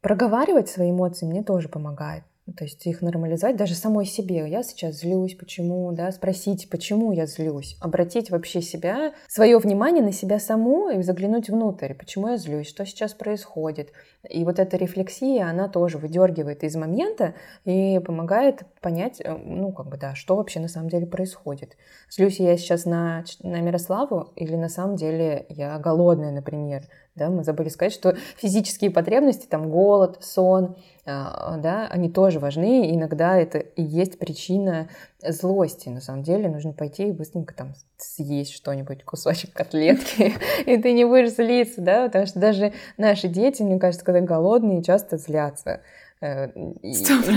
Проговаривать 0.00 0.68
свои 0.68 0.90
эмоции 0.90 1.26
мне 1.26 1.42
тоже 1.42 1.68
помогает. 1.68 2.24
То 2.56 2.64
есть 2.64 2.86
их 2.86 3.02
нормализовать 3.02 3.56
даже 3.56 3.74
самой 3.74 4.06
себе. 4.06 4.48
Я 4.48 4.62
сейчас 4.62 5.00
злюсь, 5.00 5.34
почему, 5.34 5.92
да, 5.92 6.10
спросить, 6.12 6.70
почему 6.70 7.12
я 7.12 7.26
злюсь. 7.26 7.76
Обратить 7.80 8.30
вообще 8.30 8.62
себя, 8.62 9.12
свое 9.26 9.58
внимание 9.58 10.02
на 10.02 10.12
себя 10.12 10.38
саму 10.38 10.88
и 10.90 11.02
заглянуть 11.02 11.50
внутрь, 11.50 11.94
почему 11.94 12.28
я 12.28 12.36
злюсь, 12.36 12.68
что 12.68 12.86
сейчас 12.86 13.12
происходит. 13.12 13.92
И 14.28 14.44
вот 14.44 14.58
эта 14.58 14.76
рефлексия, 14.76 15.48
она 15.48 15.68
тоже 15.68 15.98
выдергивает 15.98 16.64
из 16.64 16.74
момента 16.76 17.34
и 17.64 17.98
помогает 17.98 18.62
понять, 18.80 19.20
э, 19.20 19.36
ну, 19.36 19.72
как 19.72 19.88
бы, 19.88 19.96
да, 19.96 20.14
что 20.14 20.36
вообще 20.36 20.60
на 20.60 20.68
самом 20.68 20.88
деле 20.88 21.06
происходит. 21.06 21.76
Злюсь 22.10 22.40
я 22.40 22.56
сейчас 22.56 22.84
на, 22.84 23.24
на 23.42 23.60
Мирославу 23.60 24.32
или 24.36 24.56
на 24.56 24.68
самом 24.68 24.96
деле 24.96 25.46
я 25.48 25.78
голодная, 25.78 26.32
например, 26.32 26.82
да, 27.18 27.28
мы 27.28 27.44
забыли 27.44 27.68
сказать, 27.68 27.92
что 27.92 28.16
физические 28.36 28.90
потребности, 28.90 29.46
там 29.46 29.70
голод, 29.70 30.18
сон, 30.22 30.76
а, 31.04 31.56
да, 31.56 31.86
они 31.88 32.10
тоже 32.10 32.38
важны, 32.38 32.94
иногда 32.94 33.36
это 33.36 33.58
и 33.58 33.82
есть 33.82 34.18
причина 34.18 34.88
злости. 35.22 35.88
На 35.88 36.00
самом 36.00 36.22
деле 36.22 36.48
нужно 36.48 36.72
пойти 36.72 37.08
и 37.08 37.12
быстренько 37.12 37.54
там 37.54 37.74
съесть 37.96 38.52
что-нибудь, 38.52 39.04
кусочек 39.04 39.52
котлетки, 39.52 40.34
и 40.66 40.76
ты 40.76 40.92
не 40.92 41.04
будешь 41.04 41.34
злиться, 41.34 41.80
да, 41.80 42.06
потому 42.06 42.26
что 42.26 42.38
даже 42.38 42.72
наши 42.96 43.28
дети, 43.28 43.62
мне 43.62 43.78
кажется, 43.78 44.04
когда 44.04 44.20
голодные, 44.20 44.82
часто 44.82 45.16
злятся. 45.16 45.80
Э, 46.20 46.48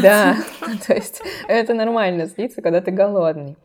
да, 0.02 0.36
то 0.88 0.94
есть 0.94 1.22
это 1.48 1.74
нормально 1.74 2.26
злиться, 2.26 2.62
когда 2.62 2.82
ты 2.82 2.91
голодный. 2.91 3.58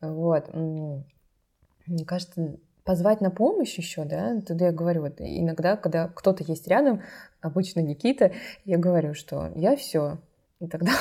Вот. 0.00 0.52
Мне 0.52 2.04
кажется, 2.06 2.58
позвать 2.88 3.20
на 3.20 3.30
помощь 3.30 3.76
еще, 3.76 4.06
да, 4.06 4.40
тогда 4.40 4.68
я 4.68 4.72
говорю, 4.72 5.02
вот 5.02 5.16
иногда, 5.18 5.76
когда 5.76 6.08
кто-то 6.08 6.42
есть 6.42 6.66
рядом, 6.68 7.02
обычно 7.42 7.80
Никита, 7.80 8.32
я 8.64 8.78
говорю, 8.78 9.12
что 9.12 9.52
я 9.54 9.76
все, 9.76 10.16
и 10.58 10.66
тогда 10.66 10.92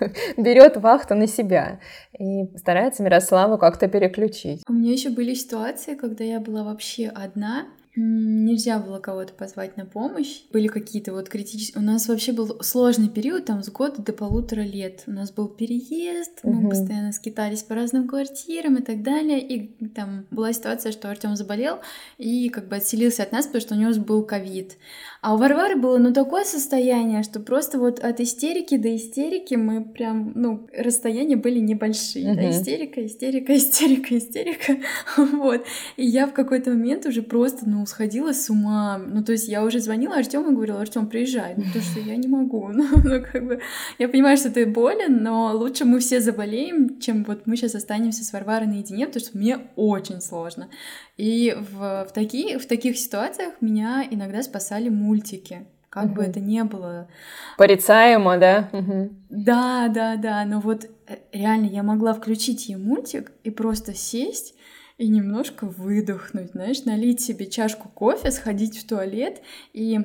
берет 0.36 0.78
вахту 0.78 1.14
на 1.14 1.28
себя 1.28 1.78
и 2.18 2.46
старается 2.56 3.04
Мирославу 3.04 3.56
как-то 3.56 3.86
переключить. 3.86 4.64
У 4.68 4.72
меня 4.72 4.90
еще 4.90 5.10
были 5.10 5.32
ситуации, 5.34 5.94
когда 5.94 6.24
я 6.24 6.40
была 6.40 6.64
вообще 6.64 7.06
одна, 7.06 7.68
Нельзя 8.00 8.78
было 8.78 9.00
кого-то 9.00 9.32
позвать 9.32 9.76
на 9.76 9.84
помощь. 9.84 10.42
Были 10.52 10.68
какие-то 10.68 11.12
вот 11.12 11.28
критические... 11.28 11.82
У 11.82 11.84
нас 11.84 12.06
вообще 12.06 12.30
был 12.30 12.62
сложный 12.62 13.08
период, 13.08 13.46
там, 13.46 13.64
с 13.64 13.70
года 13.70 14.00
до 14.00 14.12
полутора 14.12 14.60
лет. 14.60 15.02
У 15.08 15.10
нас 15.10 15.32
был 15.32 15.48
переезд, 15.48 16.40
мы 16.44 16.60
угу. 16.60 16.70
постоянно 16.70 17.10
скитались 17.10 17.64
по 17.64 17.74
разным 17.74 18.06
квартирам 18.06 18.76
и 18.76 18.82
так 18.82 19.02
далее. 19.02 19.40
И 19.40 19.88
там 19.88 20.26
была 20.30 20.52
ситуация, 20.52 20.92
что 20.92 21.10
Артем 21.10 21.34
заболел 21.34 21.80
и 22.18 22.48
как 22.50 22.68
бы 22.68 22.76
отселился 22.76 23.24
от 23.24 23.32
нас, 23.32 23.46
потому 23.46 23.62
что 23.62 23.74
у 23.74 23.78
него 23.78 23.92
был 24.00 24.22
ковид. 24.22 24.76
А 25.20 25.34
у 25.34 25.36
Варвары 25.36 25.74
было, 25.74 25.98
ну, 25.98 26.12
такое 26.12 26.44
состояние, 26.44 27.24
что 27.24 27.40
просто 27.40 27.80
вот 27.80 27.98
от 27.98 28.20
истерики 28.20 28.76
до 28.76 28.94
истерики 28.94 29.54
мы 29.54 29.84
прям, 29.84 30.32
ну, 30.36 30.68
расстояния 30.72 31.34
были 31.34 31.58
небольшие, 31.58 32.26
uh-huh. 32.26 32.36
да, 32.36 32.50
истерика, 32.50 33.04
истерика, 33.04 33.56
истерика, 33.56 34.16
истерика, 34.16 34.76
вот. 35.16 35.64
И 35.96 36.06
я 36.06 36.28
в 36.28 36.32
какой-то 36.32 36.70
момент 36.70 37.04
уже 37.06 37.22
просто, 37.22 37.68
ну, 37.68 37.84
сходила 37.88 38.32
с 38.32 38.50
ума, 38.50 38.98
ну, 38.98 39.24
то 39.24 39.32
есть 39.32 39.48
я 39.48 39.64
уже 39.64 39.80
звонила 39.80 40.16
Артему 40.16 40.50
и 40.50 40.54
говорила, 40.54 40.80
Артем, 40.80 41.08
приезжай, 41.08 41.54
ну, 41.56 41.64
то, 41.72 41.80
что 41.80 42.00
я 42.00 42.16
не 42.16 42.28
могу, 42.28 42.68
ну, 42.72 42.86
ну, 43.02 43.24
как 43.24 43.46
бы, 43.46 43.60
я 43.98 44.08
понимаю, 44.08 44.36
что 44.36 44.50
ты 44.50 44.66
болен, 44.66 45.22
но 45.22 45.52
лучше 45.54 45.84
мы 45.84 45.98
все 46.00 46.20
заболеем, 46.20 47.00
чем 47.00 47.24
вот 47.24 47.46
мы 47.46 47.56
сейчас 47.56 47.74
останемся 47.74 48.24
с 48.24 48.32
Варварой 48.32 48.68
наедине, 48.68 49.06
потому 49.06 49.24
что 49.24 49.36
мне 49.36 49.58
очень 49.76 50.20
сложно. 50.20 50.68
И 51.16 51.56
в, 51.58 52.06
в, 52.08 52.12
такие, 52.12 52.58
в 52.58 52.66
таких 52.66 52.96
ситуациях 52.96 53.54
меня 53.60 54.06
иногда 54.08 54.42
спасали 54.42 54.88
мультики. 54.88 55.66
Как 55.90 56.04
угу. 56.06 56.14
бы 56.16 56.22
это 56.22 56.38
ни 56.38 56.60
было. 56.62 57.08
Порицаемо, 57.56 58.36
да? 58.36 58.68
Угу. 58.72 59.10
Да, 59.30 59.88
да, 59.88 60.16
да. 60.16 60.44
Но 60.44 60.60
вот 60.60 60.84
э, 60.84 61.16
реально 61.32 61.66
я 61.66 61.82
могла 61.82 62.12
включить 62.12 62.68
ей 62.68 62.76
мультик 62.76 63.32
и 63.42 63.50
просто 63.50 63.94
сесть 63.94 64.54
и 64.98 65.08
немножко 65.08 65.64
выдохнуть, 65.64 66.50
знаешь, 66.50 66.84
налить 66.84 67.20
себе 67.20 67.46
чашку 67.46 67.88
кофе, 67.88 68.30
сходить 68.30 68.76
в 68.76 68.86
туалет 68.86 69.40
и 69.72 70.00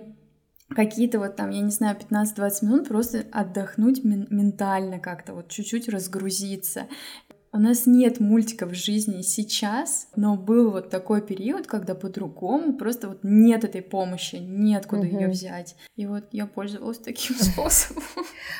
какие-то 0.70 1.20
вот 1.20 1.36
там, 1.36 1.50
я 1.50 1.62
не 1.62 1.72
знаю, 1.72 1.98
15-20 1.98 2.66
минут 2.66 2.88
просто 2.88 3.26
отдохнуть 3.32 4.04
ментально 4.04 5.00
как-то, 5.00 5.34
вот 5.34 5.50
чуть-чуть 5.50 5.90
разгрузиться. 5.90 6.88
У 7.56 7.60
нас 7.60 7.86
нет 7.86 8.20
мультиков 8.20 8.72
в 8.72 8.74
жизни 8.74 9.22
сейчас, 9.22 10.08
но 10.16 10.36
был 10.36 10.72
вот 10.72 10.90
такой 10.90 11.22
период, 11.22 11.68
когда 11.68 11.94
по-другому 11.94 12.74
просто 12.74 13.10
вот 13.10 13.20
нет 13.22 13.64
этой 13.64 13.84
помощи, 13.84 14.38
неоткуда 14.38 15.04
угу. 15.04 15.20
ее 15.20 15.28
взять. 15.28 15.76
И 15.96 16.08
вот 16.08 16.24
я 16.32 16.48
пользовалась 16.48 16.98
таким 16.98 17.36
способом. 17.40 18.02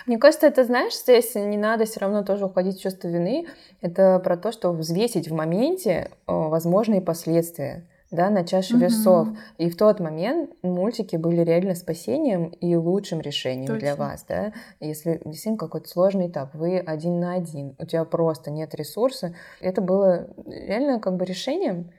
Мне 0.06 0.20
кажется, 0.20 0.46
это, 0.46 0.64
знаешь, 0.64 0.94
здесь 0.94 1.34
не 1.34 1.58
надо 1.58 1.86
все 1.86 2.02
равно 2.02 2.24
тоже 2.24 2.46
уходить 2.46 2.78
в 2.78 2.84
чувство 2.84 3.08
вины. 3.08 3.48
Это 3.82 4.20
про 4.20 4.38
то, 4.38 4.52
что 4.52 4.72
взвесить 4.72 5.28
в 5.28 5.34
моменте 5.34 6.12
возможные 6.28 7.02
последствия 7.02 7.88
да, 8.14 8.30
на 8.30 8.46
чаше 8.46 8.76
угу. 8.76 8.86
весов. 8.86 9.28
И 9.58 9.70
в 9.70 9.76
тот 9.76 10.00
момент 10.00 10.52
мультики 10.62 11.16
были 11.16 11.42
реально 11.42 11.76
спасением 11.76 12.46
и 12.46 12.76
лучшим 12.76 13.20
решением 13.20 13.68
Точно. 13.68 13.80
для 13.80 13.96
вас, 13.96 14.26
да. 14.28 14.54
Если 14.80 15.22
действительно 15.26 15.58
какой-то 15.58 15.90
сложный 15.90 16.28
этап, 16.28 16.54
вы 16.54 16.80
один 16.80 17.20
на 17.20 17.34
один, 17.34 17.76
у 17.80 17.86
тебя 17.86 18.06
просто 18.06 18.52
нет 18.52 18.74
ресурса, 18.76 19.36
это 19.60 19.82
было 19.82 20.28
реально 20.46 21.00
как 21.00 21.18
бы 21.18 21.26
решением 21.26 21.92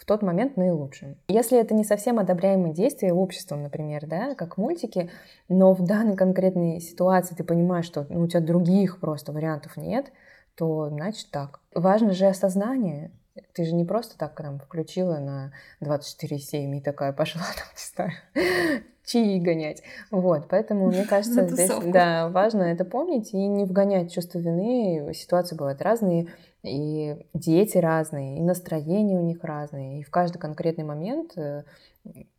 в 0.00 0.06
тот 0.06 0.22
момент 0.22 0.56
наилучшим. 0.56 1.16
Если 1.28 1.58
это 1.58 1.74
не 1.74 1.84
совсем 1.84 2.18
одобряемые 2.18 2.72
действия 2.72 3.12
обществом, 3.12 3.62
например, 3.62 4.06
да, 4.06 4.34
как 4.34 4.56
мультики, 4.56 5.10
но 5.48 5.74
в 5.74 5.84
данной 5.84 6.16
конкретной 6.16 6.80
ситуации 6.80 7.34
ты 7.34 7.44
понимаешь, 7.44 7.84
что 7.84 8.06
ну, 8.08 8.22
у 8.22 8.26
тебя 8.26 8.40
других 8.40 8.98
просто 8.98 9.32
вариантов 9.32 9.76
нет, 9.76 10.10
то 10.54 10.88
значит 10.88 11.30
так. 11.30 11.60
Важно 11.74 12.12
же 12.12 12.26
осознание, 12.26 13.12
ты 13.52 13.64
же 13.64 13.74
не 13.74 13.84
просто 13.84 14.18
так 14.18 14.34
там 14.34 14.58
включила 14.58 15.18
на 15.18 15.52
24-7 15.80 16.76
и 16.76 16.80
такая 16.80 17.12
пошла 17.12 17.42
там, 17.96 18.08
не 18.08 18.12
знаю, 18.34 18.82
чаи 19.04 19.38
гонять. 19.38 19.82
Вот, 20.10 20.46
поэтому, 20.48 20.86
мне 20.86 21.04
кажется, 21.08 21.48
здесь, 21.48 21.70
да, 21.84 22.28
важно 22.28 22.62
это 22.62 22.84
помнить 22.84 23.32
и 23.32 23.46
не 23.46 23.64
вгонять 23.64 24.12
чувство 24.12 24.38
вины. 24.38 25.12
Ситуации 25.14 25.56
бывают 25.56 25.82
разные, 25.82 26.28
и 26.62 27.16
дети 27.34 27.78
разные, 27.78 28.38
и 28.38 28.42
настроение 28.42 29.18
у 29.18 29.22
них 29.22 29.42
разные, 29.42 30.00
и 30.00 30.02
в 30.02 30.10
каждый 30.10 30.38
конкретный 30.38 30.84
момент 30.84 31.32
э, 31.36 31.62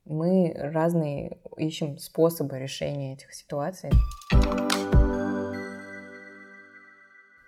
мы 0.06 0.54
разные 0.56 1.38
ищем 1.58 1.98
способы 1.98 2.60
решения 2.60 3.14
этих 3.14 3.34
ситуаций. 3.34 3.90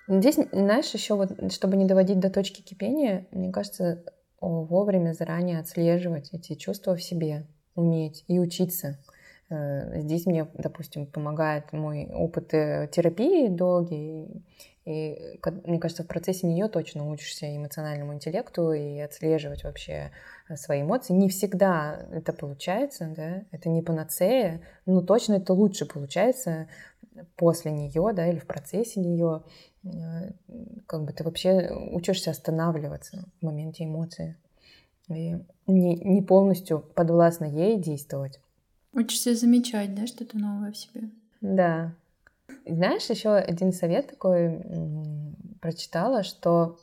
Здесь, 0.08 0.38
знаешь, 0.52 0.94
еще 0.94 1.16
вот, 1.16 1.54
чтобы 1.54 1.78
не 1.78 1.86
доводить 1.86 2.20
до 2.20 2.30
точки 2.30 2.62
кипения, 2.62 3.28
мне 3.32 3.52
кажется, 3.52 4.04
вовремя 4.42 5.13
заранее 5.13 5.60
отслеживать 5.60 6.34
эти 6.34 6.56
чувства 6.56 6.96
в 6.96 7.04
себе, 7.04 7.48
уметь 7.76 8.26
и 8.28 8.39
учиться. 8.39 9.00
Э, 9.50 10.02
здесь 10.02 10.26
мне, 10.26 10.48
допустим, 10.56 11.06
помогает 11.06 11.72
мой 11.72 12.10
опыт 12.13 12.54
э, 12.54 12.89
терапии 12.92 13.48
долгий, 13.48 14.44
И, 14.86 15.39
мне 15.66 15.80
кажется, 15.80 16.04
в 16.04 16.08
процессе 16.08 16.46
нее 16.46 16.68
точно 16.68 17.10
учишься 17.10 17.56
эмоциональному 17.56 18.13
интеллекту 18.13 18.74
и 18.74 19.00
отслеживать 19.00 19.63
вообще 19.63 20.12
э, 20.50 20.58
свои 20.58 20.82
эмоции. 20.82 21.13
Не 21.13 21.30
всегда 21.30 22.06
это 22.12 22.34
получается, 22.34 23.13
да, 23.16 23.44
это 23.52 23.70
не 23.70 23.82
панацея, 23.82 24.62
но 24.86 25.02
точно 25.02 25.36
это 25.36 25.54
лучше 25.54 25.86
получается 25.86 26.68
после 27.38 27.72
нее, 27.72 28.12
да, 28.13 28.28
или 28.28 28.39
в 28.39 28.46
процессе 28.48 29.00
нее. 29.00 29.44
Э, 29.84 30.32
как 30.88 31.04
бы 31.04 31.13
ты 31.13 31.24
вообще 31.24 31.69
учишься 31.91 32.32
останавливаться 32.32 33.26
в 33.39 33.46
моменте 33.46 33.84
эмоций 33.84 34.36
и 35.10 35.38
не, 35.67 35.96
не 35.96 36.22
полностью 36.22 36.80
подвластно 36.80 37.46
ей 37.46 37.78
действовать. 37.78 38.39
Учишься 38.93 39.36
замечать, 39.36 39.96
да, 39.96 40.08
что-то 40.08 40.38
новое 40.38 40.72
в 40.72 40.78
себе. 40.78 41.10
Да, 41.41 41.93
знаешь, 42.65 43.10
еще 43.10 43.34
один 43.34 43.74
совет 43.74 44.08
такой 44.08 44.63
прочитала, 45.60 46.24
что 46.24 46.78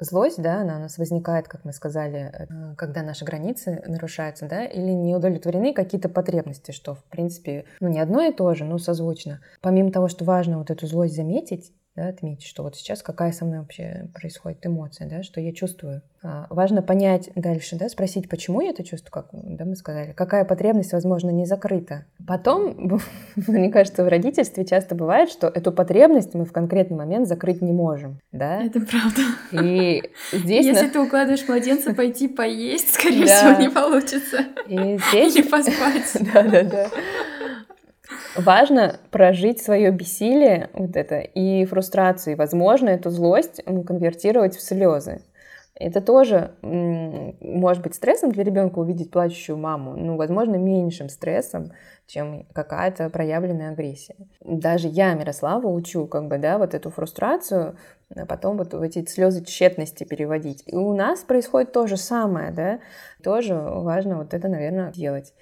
злость, 0.00 0.40
да, 0.40 0.60
она 0.60 0.76
у 0.76 0.80
нас 0.80 0.98
возникает, 0.98 1.48
как 1.48 1.64
мы 1.64 1.72
сказали, 1.72 2.32
э, 2.32 2.74
когда 2.76 3.02
наши 3.02 3.24
границы 3.24 3.82
нарушаются, 3.86 4.46
да, 4.46 4.64
или 4.64 4.92
не 4.92 5.14
удовлетворены 5.14 5.72
какие-то 5.72 6.08
потребности, 6.08 6.70
что, 6.70 6.94
в 6.94 7.04
принципе, 7.04 7.64
ну, 7.80 7.88
не 7.88 8.00
одно 8.00 8.22
и 8.22 8.32
то 8.32 8.54
же, 8.54 8.64
но 8.64 8.78
созвучно. 8.78 9.40
Помимо 9.60 9.90
того, 9.90 10.08
что 10.08 10.24
важно 10.24 10.58
вот 10.58 10.70
эту 10.70 10.86
злость 10.86 11.16
заметить, 11.16 11.72
да, 11.98 12.08
отметить, 12.08 12.46
что 12.46 12.62
вот 12.62 12.76
сейчас 12.76 13.02
какая 13.02 13.32
со 13.32 13.44
мной 13.44 13.60
вообще 13.60 14.08
происходит 14.14 14.64
эмоция, 14.64 15.08
да, 15.08 15.22
что 15.22 15.40
я 15.40 15.52
чувствую. 15.52 16.02
А, 16.22 16.46
важно 16.50 16.80
понять 16.80 17.30
дальше, 17.34 17.76
да, 17.76 17.88
спросить, 17.88 18.28
почему 18.28 18.60
я 18.60 18.70
это 18.70 18.84
чувствую, 18.84 19.10
как 19.10 19.28
да, 19.32 19.64
мы 19.64 19.74
сказали, 19.74 20.12
какая 20.12 20.44
потребность, 20.44 20.92
возможно, 20.92 21.30
не 21.30 21.44
закрыта. 21.44 22.06
Потом, 22.26 23.00
мне 23.36 23.70
кажется, 23.70 24.04
в 24.04 24.08
родительстве 24.08 24.64
часто 24.64 24.94
бывает, 24.94 25.28
что 25.30 25.48
эту 25.48 25.72
потребность 25.72 26.34
мы 26.34 26.44
в 26.44 26.52
конкретный 26.52 26.96
момент 26.96 27.26
закрыть 27.26 27.62
не 27.62 27.72
можем, 27.72 28.20
да. 28.30 28.62
Это 28.62 28.80
правда. 28.80 29.22
И 29.50 30.02
здесь... 30.32 30.66
Если 30.66 30.86
на... 30.86 30.92
ты 30.92 31.00
укладываешь 31.00 31.46
младенца 31.48 31.94
пойти 31.94 32.28
поесть, 32.28 32.94
скорее 32.94 33.26
всего, 33.26 33.60
не 33.60 33.70
получится. 33.70 34.44
И 34.68 34.98
здесь... 35.08 35.36
Или 35.38 35.42
поспать. 35.42 36.16
Да-да-да 36.32 36.90
важно 38.36 39.00
прожить 39.10 39.62
свое 39.62 39.90
бессилие 39.90 40.70
вот 40.72 40.96
это 40.96 41.18
и 41.18 41.64
фрустрацию, 41.64 42.36
возможно, 42.36 42.88
эту 42.88 43.10
злость 43.10 43.62
конвертировать 43.64 44.56
в 44.56 44.60
слезы. 44.60 45.22
Это 45.80 46.00
тоже 46.00 46.54
может 46.60 47.82
быть 47.84 47.94
стрессом 47.94 48.32
для 48.32 48.42
ребенка 48.42 48.80
увидеть 48.80 49.12
плачущую 49.12 49.58
маму, 49.58 49.94
ну, 49.96 50.16
возможно, 50.16 50.56
меньшим 50.56 51.08
стрессом, 51.08 51.70
чем 52.08 52.46
какая-то 52.52 53.10
проявленная 53.10 53.70
агрессия. 53.70 54.16
Даже 54.40 54.88
я 54.88 55.14
Мирослава 55.14 55.68
учу, 55.68 56.06
как 56.06 56.26
бы, 56.26 56.38
да, 56.38 56.58
вот 56.58 56.74
эту 56.74 56.90
фрустрацию, 56.90 57.76
а 58.16 58.26
потом 58.26 58.56
вот 58.56 58.74
в 58.74 58.82
эти 58.82 59.06
слезы 59.06 59.44
тщетности 59.44 60.02
переводить. 60.02 60.64
И 60.66 60.74
у 60.74 60.94
нас 60.94 61.20
происходит 61.20 61.72
то 61.72 61.86
же 61.86 61.96
самое, 61.96 62.50
да, 62.50 62.80
тоже 63.22 63.54
важно 63.54 64.16
вот 64.18 64.34
это, 64.34 64.48
наверное, 64.48 64.90
делать. 64.90 65.32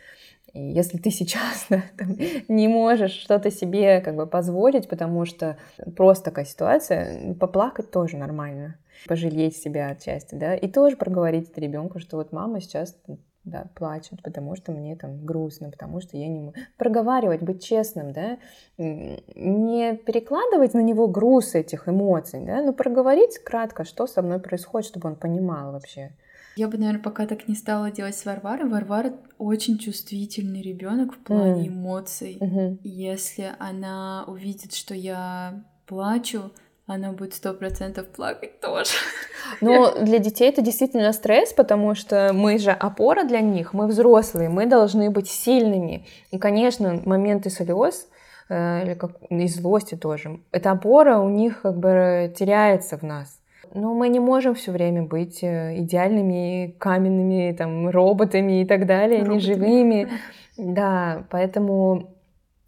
И 0.56 0.72
если 0.72 0.96
ты 0.96 1.10
сейчас 1.10 1.66
да, 1.70 1.82
там, 1.98 2.16
не 2.48 2.66
можешь 2.68 3.12
что-то 3.12 3.50
себе 3.50 4.00
как 4.00 4.16
бы 4.16 4.26
позволить, 4.26 4.88
потому 4.88 5.26
что 5.26 5.58
просто 5.96 6.26
такая 6.26 6.46
ситуация, 6.46 7.34
поплакать 7.34 7.90
тоже 7.90 8.16
нормально, 8.16 8.76
пожалеть 9.06 9.56
себя 9.56 9.88
отчасти, 9.88 10.34
да, 10.34 10.54
и 10.54 10.68
тоже 10.68 10.96
проговорить 10.96 11.56
ребенку, 11.58 11.98
что 11.98 12.16
вот 12.16 12.32
мама 12.32 12.60
сейчас 12.60 12.96
да, 13.44 13.66
плачет, 13.74 14.22
потому 14.22 14.56
что 14.56 14.72
мне 14.72 14.96
там 14.96 15.24
грустно, 15.24 15.70
потому 15.70 16.00
что 16.00 16.16
я 16.16 16.26
не 16.26 16.40
могу. 16.40 16.54
Проговаривать, 16.78 17.42
быть 17.42 17.62
честным, 17.62 18.12
да, 18.12 18.38
не 18.78 19.94
перекладывать 19.94 20.74
на 20.74 20.80
него 20.80 21.06
груз 21.06 21.54
этих 21.54 21.86
эмоций, 21.86 22.44
да, 22.44 22.62
но 22.62 22.72
проговорить 22.72 23.38
кратко, 23.38 23.84
что 23.84 24.06
со 24.06 24.22
мной 24.22 24.40
происходит, 24.40 24.88
чтобы 24.88 25.10
он 25.10 25.16
понимал 25.16 25.72
вообще. 25.72 26.12
Я 26.56 26.68
бы, 26.68 26.78
наверное, 26.78 27.02
пока 27.02 27.26
так 27.26 27.48
не 27.48 27.54
стала 27.54 27.90
делать 27.90 28.16
с 28.16 28.24
Варварой. 28.24 28.68
Варвара 28.68 29.12
очень 29.36 29.76
чувствительный 29.78 30.62
ребенок 30.62 31.12
в 31.12 31.18
плане 31.18 31.66
mm. 31.66 31.68
эмоций. 31.68 32.38
Mm-hmm. 32.40 32.78
Если 32.82 33.52
она 33.58 34.24
увидит, 34.26 34.74
что 34.74 34.94
я 34.94 35.62
плачу, 35.86 36.50
она 36.86 37.12
будет 37.12 37.34
сто 37.34 37.52
процентов 37.52 38.08
плакать 38.08 38.60
тоже. 38.60 38.92
Но 39.60 39.98
для 40.02 40.18
детей 40.18 40.48
это 40.48 40.62
действительно 40.62 41.12
стресс, 41.12 41.52
потому 41.52 41.94
что 41.94 42.30
мы 42.32 42.58
же 42.58 42.70
опора 42.70 43.24
для 43.24 43.40
них, 43.40 43.74
мы 43.74 43.86
взрослые, 43.86 44.48
мы 44.48 44.64
должны 44.64 45.10
быть 45.10 45.28
сильными. 45.28 46.06
И, 46.30 46.38
конечно, 46.38 47.02
моменты 47.04 47.50
слез 47.50 48.08
э, 48.48 48.84
или 48.84 48.94
как 48.94 49.12
и 49.28 49.46
злости 49.46 49.94
тоже, 49.94 50.40
эта 50.52 50.70
опора 50.70 51.18
у 51.18 51.28
них 51.28 51.60
как 51.60 51.76
бы 51.76 52.32
теряется 52.34 52.96
в 52.96 53.02
нас. 53.02 53.40
Но 53.74 53.94
мы 53.94 54.08
не 54.08 54.20
можем 54.20 54.54
все 54.54 54.72
время 54.72 55.02
быть 55.02 55.42
э, 55.42 55.78
идеальными 55.78 56.74
каменными 56.78 57.54
там, 57.56 57.88
роботами 57.88 58.62
и 58.62 58.64
так 58.64 58.86
далее, 58.86 59.20
роботами. 59.20 59.36
неживыми. 59.36 60.08
Да, 60.58 61.26
поэтому 61.28 62.16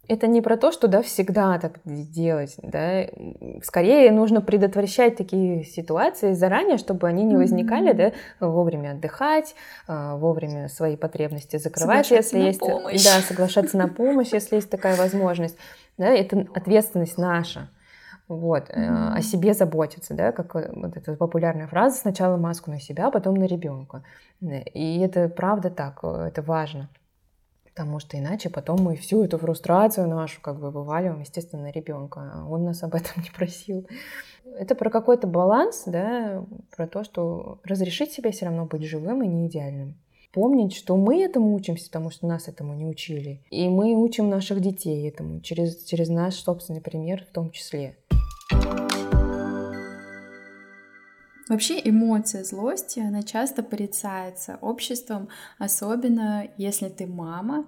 это 0.09 0.25
не 0.25 0.41
про 0.41 0.57
то, 0.57 0.71
что 0.71 0.87
да, 0.87 1.03
всегда 1.03 1.59
так 1.59 1.79
делать. 1.85 2.55
Да. 2.63 3.05
Скорее 3.63 4.11
нужно 4.11 4.41
предотвращать 4.41 5.15
такие 5.15 5.63
ситуации 5.63 6.33
заранее, 6.33 6.77
чтобы 6.77 7.07
они 7.07 7.23
не 7.23 7.35
возникали, 7.35 7.93
mm-hmm. 7.93 8.13
да, 8.39 8.47
вовремя 8.47 8.91
отдыхать, 8.91 9.55
а, 9.87 10.15
вовремя 10.17 10.67
свои 10.67 10.97
потребности 10.97 11.57
закрывать, 11.57 12.09
если 12.09 12.39
есть. 12.39 12.59
Помощь. 12.59 13.03
Да, 13.03 13.21
соглашаться 13.21 13.77
на 13.77 13.87
помощь, 13.87 14.33
если 14.33 14.55
есть 14.55 14.69
такая 14.69 14.97
возможность. 14.97 15.57
Да, 15.97 16.07
это 16.07 16.47
ответственность 16.55 17.17
наша 17.19 17.69
вот, 18.29 18.69
mm-hmm. 18.69 19.15
о 19.15 19.21
себе 19.21 19.53
заботиться, 19.53 20.13
да, 20.13 20.31
как 20.31 20.55
э, 20.55 20.71
вот 20.71 20.95
эта 20.95 21.15
популярная 21.15 21.67
фраза, 21.67 21.97
сначала 21.97 22.37
маску 22.37 22.69
на 22.69 22.79
себя, 22.79 23.09
потом 23.09 23.33
на 23.35 23.45
ребенка. 23.45 24.03
И 24.39 24.99
это 24.99 25.27
правда 25.27 25.71
так, 25.71 25.99
э, 26.03 26.27
это 26.27 26.43
важно. 26.43 26.89
Потому 27.65 27.99
что 27.99 28.19
иначе 28.19 28.49
потом 28.49 28.81
мы 28.81 28.95
всю 28.95 29.23
эту 29.23 29.39
фрустрацию 29.39 30.07
нашу 30.07 30.41
как 30.41 30.59
бы 30.59 30.69
вываливаем, 30.69 31.21
естественно, 31.21 31.63
на 31.63 31.71
ребенка. 31.71 32.31
А 32.35 32.45
он 32.45 32.65
нас 32.65 32.83
об 32.83 32.93
этом 32.93 33.13
не 33.23 33.31
просил. 33.31 33.87
Это 34.57 34.75
про 34.75 34.91
какой-то 34.91 35.25
баланс, 35.25 35.83
да, 35.85 36.43
про 36.75 36.87
то, 36.87 37.03
что 37.03 37.59
разрешить 37.63 38.11
себе 38.11 38.31
все 38.31 38.45
равно 38.45 38.65
быть 38.65 38.83
живым 38.83 39.23
и 39.23 39.27
не 39.27 39.47
идеальным. 39.47 39.95
Помнить, 40.31 40.75
что 40.75 40.95
мы 40.95 41.23
этому 41.23 41.55
учимся, 41.55 41.85
потому 41.87 42.11
что 42.11 42.27
нас 42.27 42.47
этому 42.47 42.75
не 42.75 42.85
учили. 42.85 43.41
И 43.49 43.67
мы 43.67 43.95
учим 43.95 44.29
наших 44.29 44.61
детей 44.61 45.09
этому 45.09 45.39
через, 45.41 45.83
через 45.83 46.09
наш 46.09 46.35
собственный 46.35 46.81
пример 46.81 47.25
в 47.27 47.33
том 47.33 47.49
числе. 47.49 47.97
Вообще 51.49 51.81
эмоция 51.83 52.43
злости, 52.43 52.99
она 52.99 53.23
часто 53.23 53.63
порицается 53.63 54.59
обществом, 54.61 55.29
особенно 55.57 56.47
если 56.57 56.89
ты 56.89 57.07
мама. 57.07 57.65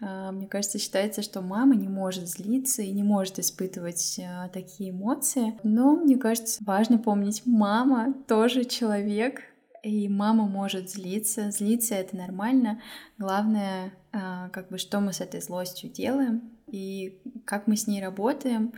А, 0.00 0.32
мне 0.32 0.48
кажется, 0.48 0.80
считается, 0.80 1.22
что 1.22 1.40
мама 1.40 1.76
не 1.76 1.86
может 1.86 2.28
злиться 2.28 2.82
и 2.82 2.90
не 2.90 3.04
может 3.04 3.38
испытывать 3.38 4.18
а, 4.20 4.48
такие 4.48 4.90
эмоции. 4.90 5.56
Но 5.62 5.94
мне 5.94 6.16
кажется, 6.16 6.60
важно 6.64 6.98
помнить, 6.98 7.42
мама 7.46 8.12
тоже 8.26 8.64
человек, 8.64 9.40
и 9.84 10.08
мама 10.08 10.46
может 10.46 10.90
злиться. 10.90 11.52
Злиться 11.52 11.94
это 11.94 12.16
нормально. 12.16 12.80
Главное, 13.18 13.92
а, 14.12 14.48
как 14.48 14.68
бы, 14.68 14.78
что 14.78 14.98
мы 14.98 15.12
с 15.12 15.20
этой 15.20 15.40
злостью 15.40 15.90
делаем 15.90 16.50
и 16.66 17.20
как 17.44 17.68
мы 17.68 17.76
с 17.76 17.86
ней 17.86 18.02
работаем, 18.02 18.72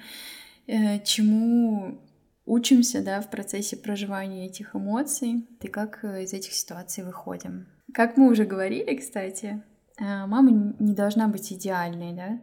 чему 0.66 2.00
учимся, 2.46 3.02
да, 3.02 3.20
в 3.20 3.30
процессе 3.30 3.76
проживания 3.76 4.46
этих 4.46 4.74
эмоций 4.74 5.46
и 5.60 5.68
как 5.68 6.04
э, 6.04 6.24
из 6.24 6.32
этих 6.32 6.52
ситуаций 6.52 7.04
выходим. 7.04 7.66
Как 7.92 8.16
мы 8.16 8.30
уже 8.30 8.44
говорили, 8.44 8.96
кстати, 8.96 9.62
э, 9.98 10.26
мама 10.26 10.74
не 10.78 10.94
должна 10.94 11.28
быть 11.28 11.52
идеальной, 11.52 12.12
да, 12.12 12.40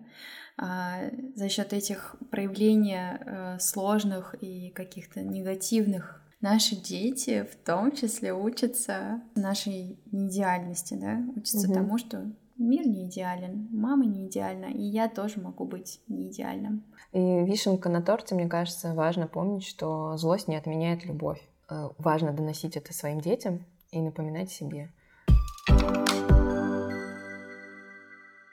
а 0.57 1.09
за 1.35 1.49
счет 1.49 1.73
этих 1.73 2.15
проявлений 2.29 2.97
э, 2.97 3.57
сложных 3.59 4.35
и 4.41 4.69
каких-то 4.71 5.21
негативных 5.21 6.21
наши 6.41 6.75
дети 6.75 7.47
в 7.51 7.55
том 7.65 7.91
числе 7.91 8.33
учатся 8.33 9.21
нашей 9.35 9.99
неидеальности, 10.11 10.95
да, 10.95 11.19
учатся 11.35 11.67
угу. 11.67 11.73
тому, 11.73 11.97
что 11.97 12.31
мир 12.61 12.87
не 12.87 13.05
идеален, 13.05 13.67
мама 13.71 14.05
не 14.05 14.27
идеальна, 14.27 14.65
и 14.65 14.81
я 14.81 15.09
тоже 15.09 15.41
могу 15.41 15.65
быть 15.65 15.99
не 16.07 16.27
идеальным. 16.27 16.83
И 17.11 17.19
вишенка 17.19 17.89
на 17.89 18.01
торте, 18.01 18.35
мне 18.35 18.47
кажется, 18.47 18.93
важно 18.93 19.27
помнить, 19.27 19.65
что 19.65 20.15
злость 20.17 20.47
не 20.47 20.55
отменяет 20.55 21.05
любовь. 21.05 21.41
Э, 21.69 21.89
важно 21.97 22.31
доносить 22.31 22.77
это 22.77 22.93
своим 22.93 23.19
детям 23.19 23.65
и 23.91 23.99
напоминать 23.99 24.51
себе. 24.51 24.89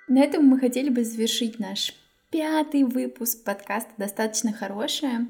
На 0.08 0.20
этом 0.24 0.46
мы 0.46 0.58
хотели 0.58 0.88
бы 0.88 1.04
завершить 1.04 1.58
наш 1.58 1.94
пятый 2.30 2.84
выпуск 2.84 3.44
подкаста 3.44 3.90
«Достаточно 3.98 4.52
хорошее». 4.52 5.28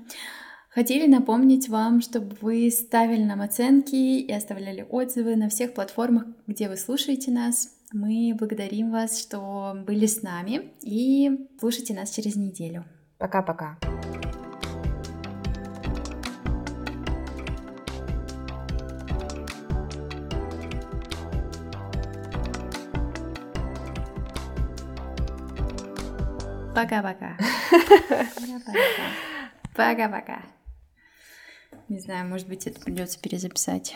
Хотели 0.71 1.11
напомнить 1.11 1.69
вам, 1.69 2.01
чтобы 2.01 2.37
вы 2.41 2.71
ставили 2.71 3.25
нам 3.25 3.41
оценки 3.41 3.97
и 3.97 4.33
оставляли 4.33 4.87
отзывы 4.88 5.35
на 5.35 5.49
всех 5.49 5.75
платформах, 5.75 6.27
где 6.47 6.69
вы 6.69 6.77
слушаете 6.77 7.33
нас. 7.33 7.78
Мы 7.92 8.35
благодарим 8.38 8.90
вас, 8.90 9.18
что 9.18 9.72
были 9.87 10.05
с 10.05 10.22
нами 10.22 10.72
и 10.83 11.48
слушайте 11.59 11.94
нас 11.94 12.11
через 12.11 12.37
неделю. 12.37 12.85
Пока-пока. 13.16 13.79
Пока-пока. 26.74 27.35
Пока-пока. 29.74 30.42
Не 31.88 32.01
знаю, 32.01 32.29
может 32.29 32.48
быть, 32.48 32.66
это 32.66 32.79
придется 32.81 33.18
перезаписать. 33.18 33.94